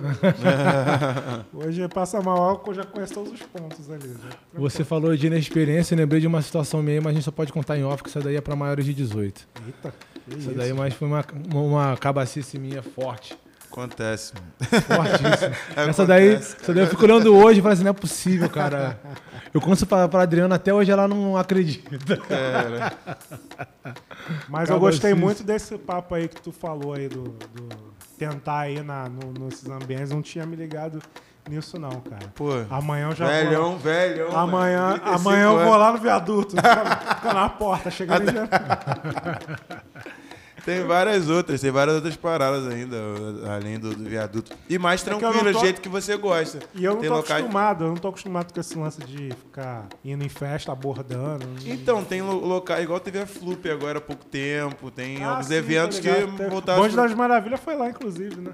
hoje 1.52 1.88
Praça 1.88 2.20
Mauá 2.20 2.58
eu 2.66 2.74
já 2.74 2.84
conheço 2.84 3.14
todos 3.14 3.32
os 3.32 3.42
pontos 3.42 3.90
ali. 3.90 4.08
já. 4.08 4.36
Você 4.54 4.84
falou 4.84 5.16
de 5.16 5.26
inexperiência, 5.26 5.96
lembrei 5.96 6.20
de 6.20 6.26
uma 6.26 6.42
situação 6.42 6.82
minha, 6.82 7.00
mas 7.00 7.12
a 7.12 7.14
gente 7.14 7.24
só 7.24 7.30
pode 7.30 7.52
contar 7.52 7.76
em 7.78 7.84
off, 7.84 8.02
que 8.02 8.08
essa 8.08 8.20
daí 8.20 8.36
é 8.36 8.40
pra 8.40 8.54
maiores 8.56 8.84
de 8.84 8.92
18. 8.94 9.48
Eita, 9.66 9.94
isso. 10.28 10.50
daí 10.52 10.72
mais 10.72 10.94
foi 10.94 11.08
uma, 11.08 11.24
uma, 11.52 11.60
uma 11.60 11.96
cabacice 11.96 12.58
minha 12.58 12.82
forte. 12.82 13.36
Acontece. 13.70 14.32
Fortíssima. 14.58 15.28
Acontece, 15.76 15.90
essa 15.90 16.06
daí, 16.06 16.34
essa 16.34 16.72
daí 16.74 16.82
eu 16.84 16.88
fico 16.88 17.02
olhando 17.04 17.34
hoje 17.36 17.60
e 17.60 17.62
falo 17.62 17.74
assim, 17.74 17.84
não 17.84 17.90
é 17.90 17.94
possível, 17.94 18.48
cara. 18.48 18.98
Eu 19.52 19.60
conto 19.60 19.76
isso 19.76 19.86
pra, 19.86 20.08
pra 20.08 20.22
Adriana, 20.22 20.54
até 20.54 20.72
hoje 20.72 20.90
ela 20.90 21.06
não 21.06 21.36
acredita. 21.36 22.16
Cara, 22.16 22.92
Mas 24.48 24.68
eu 24.68 24.76
Cabacice. 24.76 24.78
gostei 24.78 25.14
muito 25.14 25.42
desse 25.44 25.76
papo 25.78 26.14
aí 26.14 26.28
que 26.28 26.40
tu 26.40 26.50
falou 26.50 26.94
aí 26.94 27.08
do, 27.08 27.22
do 27.24 27.68
tentar 28.18 28.68
ir 28.70 28.82
na, 28.82 29.08
no- 29.08 29.32
nesses 29.46 29.68
ambientes. 29.68 30.10
Não 30.10 30.22
tinha 30.22 30.44
me 30.46 30.56
ligado 30.56 31.00
nisso 31.48 31.78
não, 31.78 32.00
cara. 32.00 32.26
pô. 32.34 32.48
Amanhã 32.70 33.08
eu 33.10 33.14
já 33.16 33.24
vou. 33.26 33.34
Velhão, 33.34 33.78
velhão. 33.78 34.36
Amanhã, 34.38 34.80
mano, 34.88 34.98
35 35.00 35.28
amanhã 35.28 35.44
eu 35.44 35.58
vou 35.64 35.76
lá 35.76 35.92
no 35.92 35.98
viaduto. 35.98 36.56
Fica, 36.56 37.32
na 37.34 37.48
porta, 37.48 37.90
chegando 37.90 38.30
já... 38.32 38.48
Tem 40.64 40.84
várias 40.84 41.30
outras, 41.30 41.62
tem 41.62 41.70
várias 41.70 41.94
outras 41.96 42.14
paradas 42.14 42.66
ainda, 42.66 42.96
além 43.56 43.78
do, 43.78 43.94
do 43.94 44.04
viaduto. 44.04 44.54
E 44.68 44.76
mais 44.76 45.00
É 45.00 45.04
tranquilo, 45.06 45.32
não 45.36 45.44
do 45.44 45.52
tô- 45.52 45.60
jeito 45.60 45.80
que 45.80 45.88
você 45.88 46.14
gosta. 46.14 46.58
E 46.74 46.84
eu 46.84 46.92
não 46.92 47.00
Tem 47.00 47.08
tô 47.08 47.16
locais- 47.16 47.40
acostumado, 47.40 47.84
eu 47.84 47.88
não 47.88 47.96
tô 47.96 48.08
acostumado 48.08 48.52
com 48.52 48.60
esse 48.60 48.76
lance 48.76 49.00
de 49.00 49.30
ficar 49.30 49.86
indo 50.04 50.22
em 50.22 50.28
festa, 50.28 50.70
abordando. 50.70 51.46
Então, 51.64 52.04
tem 52.04 52.20
lo- 52.20 52.44
locais, 52.44 52.82
igual 52.84 53.00
teve 53.00 53.18
a 53.18 53.26
Flup 53.26 53.64
agora 53.70 53.96
há 53.96 54.00
pouco 54.02 54.26
tempo, 54.26 54.90
tem 54.90 55.24
Ah, 55.24 55.30
alguns 55.30 55.46
sim, 55.46 55.54
eventos 55.54 56.00
que 56.00 56.10
voltaram. 56.50 56.82
Bonde 56.82 56.94
das 56.96 57.14
Maravilhas 57.14 57.60
foi 57.60 57.74
lá, 57.74 57.88
inclusive, 57.88 58.36
né? 58.38 58.50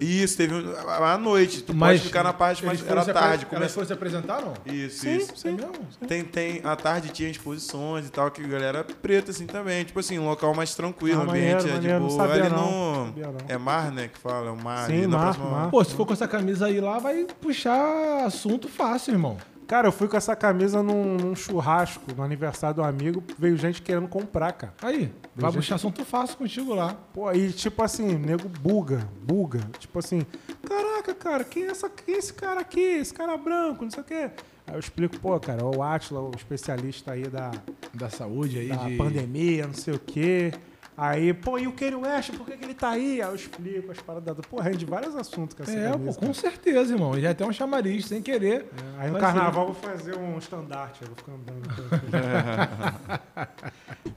Isso, 0.00 0.36
teve 0.36 0.54
um- 0.54 0.74
à 1.04 1.16
noite. 1.18 1.62
Tu 1.62 1.74
Mas 1.74 1.98
pode 1.98 2.08
ficar 2.08 2.22
na 2.22 2.32
parte, 2.32 2.64
mas 2.64 2.78
Eles 2.80 2.82
era 2.90 3.02
foram 3.02 3.04
se 3.04 3.12
tarde. 3.12 3.44
apre- 3.44 3.56
Elas 3.56 3.72
Começa... 3.72 3.74
foram 3.74 3.86
se 3.86 3.92
apresentar, 3.92 4.40
não? 4.42 4.54
Isso, 4.74 5.00
Sim, 5.00 5.16
isso. 5.16 5.36
sim. 5.36 5.48
É 5.48 5.52
mesmo? 5.52 5.72
Tem, 6.06 6.24
tem, 6.24 6.60
à 6.64 6.76
tarde 6.76 7.08
tinha 7.10 7.28
exposições 7.30 8.06
e 8.06 8.10
tal, 8.10 8.30
que 8.30 8.42
a 8.44 8.46
galera 8.48 8.84
preta 9.00 9.30
assim 9.30 9.46
também. 9.46 9.84
Tipo 9.84 10.00
assim, 10.00 10.18
um 10.18 10.26
local 10.28 10.54
mais 10.54 10.74
tranquilo, 10.74 11.20
Ah, 11.22 11.24
o 11.24 11.30
ambiente 11.30 11.54
maneiro, 11.54 11.68
é 11.68 11.72
maneiro, 11.72 11.94
de 11.96 12.00
não 12.00 12.08
boa. 12.08 12.26
sabia 12.28 12.44
Ali 12.44 12.54
não, 12.54 13.06
no. 13.06 13.06
não. 13.06 13.38
É 13.48 13.56
mar, 13.58 13.90
né? 13.90 14.08
Que 14.12 14.18
fala, 14.18 14.48
é 14.48 14.50
o 14.50 14.56
mar. 14.62 14.86
Sim, 14.86 14.92
ali 14.98 15.06
na 15.06 15.16
mar, 15.16 15.22
próxima- 15.34 15.50
mar. 15.50 15.70
Pô, 15.70 15.84
se 15.84 15.94
for 15.94 16.06
com 16.06 16.12
essa 16.12 16.28
camisa 16.28 16.66
aí 16.66 16.80
lá, 16.80 16.98
vai 16.98 17.24
puxar 17.40 18.24
assunto 18.26 18.68
fácil, 18.68 19.12
irmão. 19.14 19.36
Cara, 19.66 19.88
eu 19.88 19.92
fui 19.92 20.06
com 20.06 20.16
essa 20.16 20.36
camisa 20.36 20.80
num, 20.82 21.16
num 21.16 21.34
churrasco, 21.34 22.02
no 22.16 22.22
aniversário 22.22 22.76
do 22.76 22.84
amigo, 22.84 23.22
veio 23.36 23.56
gente 23.56 23.82
querendo 23.82 24.06
comprar, 24.06 24.52
cara. 24.52 24.72
Aí, 24.80 25.12
vai 25.34 25.50
gente- 25.50 25.58
puxar 25.60 25.74
assunto 25.74 26.04
fácil 26.04 26.36
contigo 26.36 26.72
lá. 26.72 26.94
Pô, 27.12 27.32
e 27.32 27.50
tipo 27.52 27.82
assim, 27.82 28.14
nego 28.16 28.48
buga, 28.48 29.08
buga. 29.22 29.58
Tipo 29.78 29.98
assim, 29.98 30.24
caraca, 30.68 31.14
cara, 31.14 31.42
quem 31.44 31.64
é, 31.64 31.70
essa, 31.70 31.90
quem 31.90 32.14
é 32.14 32.18
esse 32.18 32.32
cara 32.32 32.60
aqui? 32.60 32.80
Esse 32.80 33.12
cara 33.12 33.36
branco, 33.36 33.82
não 33.84 33.90
sei 33.90 34.02
o 34.02 34.04
quê. 34.04 34.30
Aí 34.68 34.74
eu 34.74 34.78
explico, 34.80 35.18
pô, 35.18 35.38
cara, 35.40 35.64
o 35.64 35.82
Atila, 35.82 36.20
o 36.20 36.30
especialista 36.36 37.12
aí 37.12 37.24
da, 37.28 37.50
Da 37.92 38.08
saúde 38.08 38.58
aí, 38.58 38.68
da 38.68 38.76
de... 38.88 38.96
pandemia, 38.96 39.66
não 39.66 39.74
sei 39.74 39.94
o 39.94 39.98
quê. 39.98 40.52
Aí, 40.96 41.34
pô, 41.34 41.58
e 41.58 41.66
o 41.66 41.72
Kanye 41.72 41.94
West, 41.96 42.30
por 42.32 42.46
que, 42.46 42.56
que 42.56 42.64
ele 42.64 42.72
tá 42.74 42.90
aí? 42.90 43.20
Aí 43.20 43.28
eu 43.28 43.34
explico 43.34 43.92
as 43.92 44.00
paradas. 44.00 44.34
Pô, 44.46 44.58
rende 44.60 44.86
vários 44.86 45.14
assuntos 45.14 45.54
com 45.54 45.62
essa 45.62 45.72
É, 45.72 45.86
pô, 45.88 45.92
camisa, 45.98 46.14
com 46.18 46.20
cara. 46.22 46.34
certeza, 46.34 46.94
irmão. 46.94 47.20
Já 47.20 47.34
tem 47.34 47.46
um 47.46 47.52
chamariz, 47.52 48.06
sem 48.06 48.22
querer. 48.22 48.66
É, 48.98 49.02
Aí 49.02 49.10
no 49.10 49.18
carnaval 49.18 49.68
eu 49.68 49.72
vou 49.74 49.82
fazer 49.82 50.16
um 50.16 50.38
estandarte, 50.38 51.02
eu 51.02 51.08
vou 51.08 51.16
ficar 51.16 51.32
andando. 51.32 51.68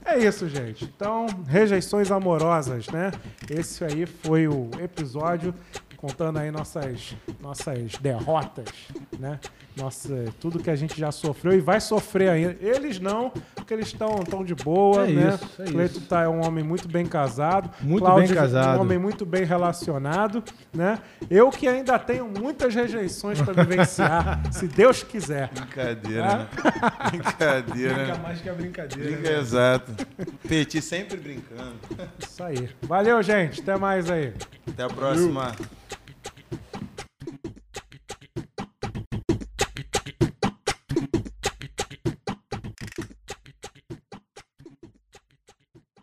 é 0.06 0.18
isso, 0.18 0.48
gente. 0.48 0.84
Então, 0.84 1.26
rejeições 1.46 2.10
amorosas, 2.10 2.86
né? 2.88 3.10
Esse 3.50 3.84
aí 3.84 4.06
foi 4.06 4.48
o 4.48 4.70
episódio. 4.80 5.54
Contando 6.00 6.38
aí 6.38 6.50
nossas, 6.50 7.14
nossas 7.42 7.92
derrotas, 8.00 8.64
né? 9.18 9.38
Nossa, 9.76 10.24
tudo 10.40 10.58
que 10.58 10.70
a 10.70 10.74
gente 10.74 10.98
já 10.98 11.12
sofreu 11.12 11.52
e 11.52 11.60
vai 11.60 11.78
sofrer 11.80 12.28
ainda. 12.30 12.56
Eles 12.60 12.98
não, 12.98 13.30
porque 13.54 13.72
eles 13.72 13.86
estão 13.88 14.16
tão 14.24 14.42
de 14.42 14.54
boa, 14.54 15.06
É 15.06 15.12
né? 15.12 15.34
isso, 15.34 15.62
é 15.62 15.64
Cleito 15.66 15.98
isso. 15.98 16.06
tá 16.08 16.22
é 16.22 16.28
um 16.28 16.44
homem 16.44 16.64
muito 16.64 16.88
bem 16.88 17.04
casado. 17.06 17.70
Muito 17.82 18.04
Cláudio, 18.04 18.28
bem 18.28 18.36
casado. 18.36 18.78
Um 18.78 18.80
homem 18.80 18.98
muito 18.98 19.24
bem 19.26 19.44
relacionado, 19.44 20.42
né? 20.74 20.98
Eu 21.30 21.50
que 21.50 21.68
ainda 21.68 21.98
tenho 21.98 22.26
muitas 22.26 22.74
rejeições 22.74 23.40
para 23.40 23.62
vivenciar, 23.62 24.40
se 24.52 24.66
Deus 24.66 25.02
quiser. 25.02 25.48
Brincadeira, 25.50 26.26
né? 26.38 26.48
Brincadeira, 27.10 28.06
né? 28.06 28.18
mais 28.22 28.40
que 28.40 28.48
a 28.48 28.54
brincadeira. 28.54 29.10
Brinca, 29.10 29.30
exato. 29.32 29.92
Petit 30.48 30.80
sempre 30.82 31.16
brincando. 31.16 31.74
Isso 32.18 32.42
aí. 32.42 32.68
Valeu, 32.82 33.22
gente. 33.22 33.60
Até 33.60 33.76
mais 33.76 34.10
aí. 34.10 34.32
Até 34.66 34.82
a 34.82 34.88
próxima. 34.88 35.54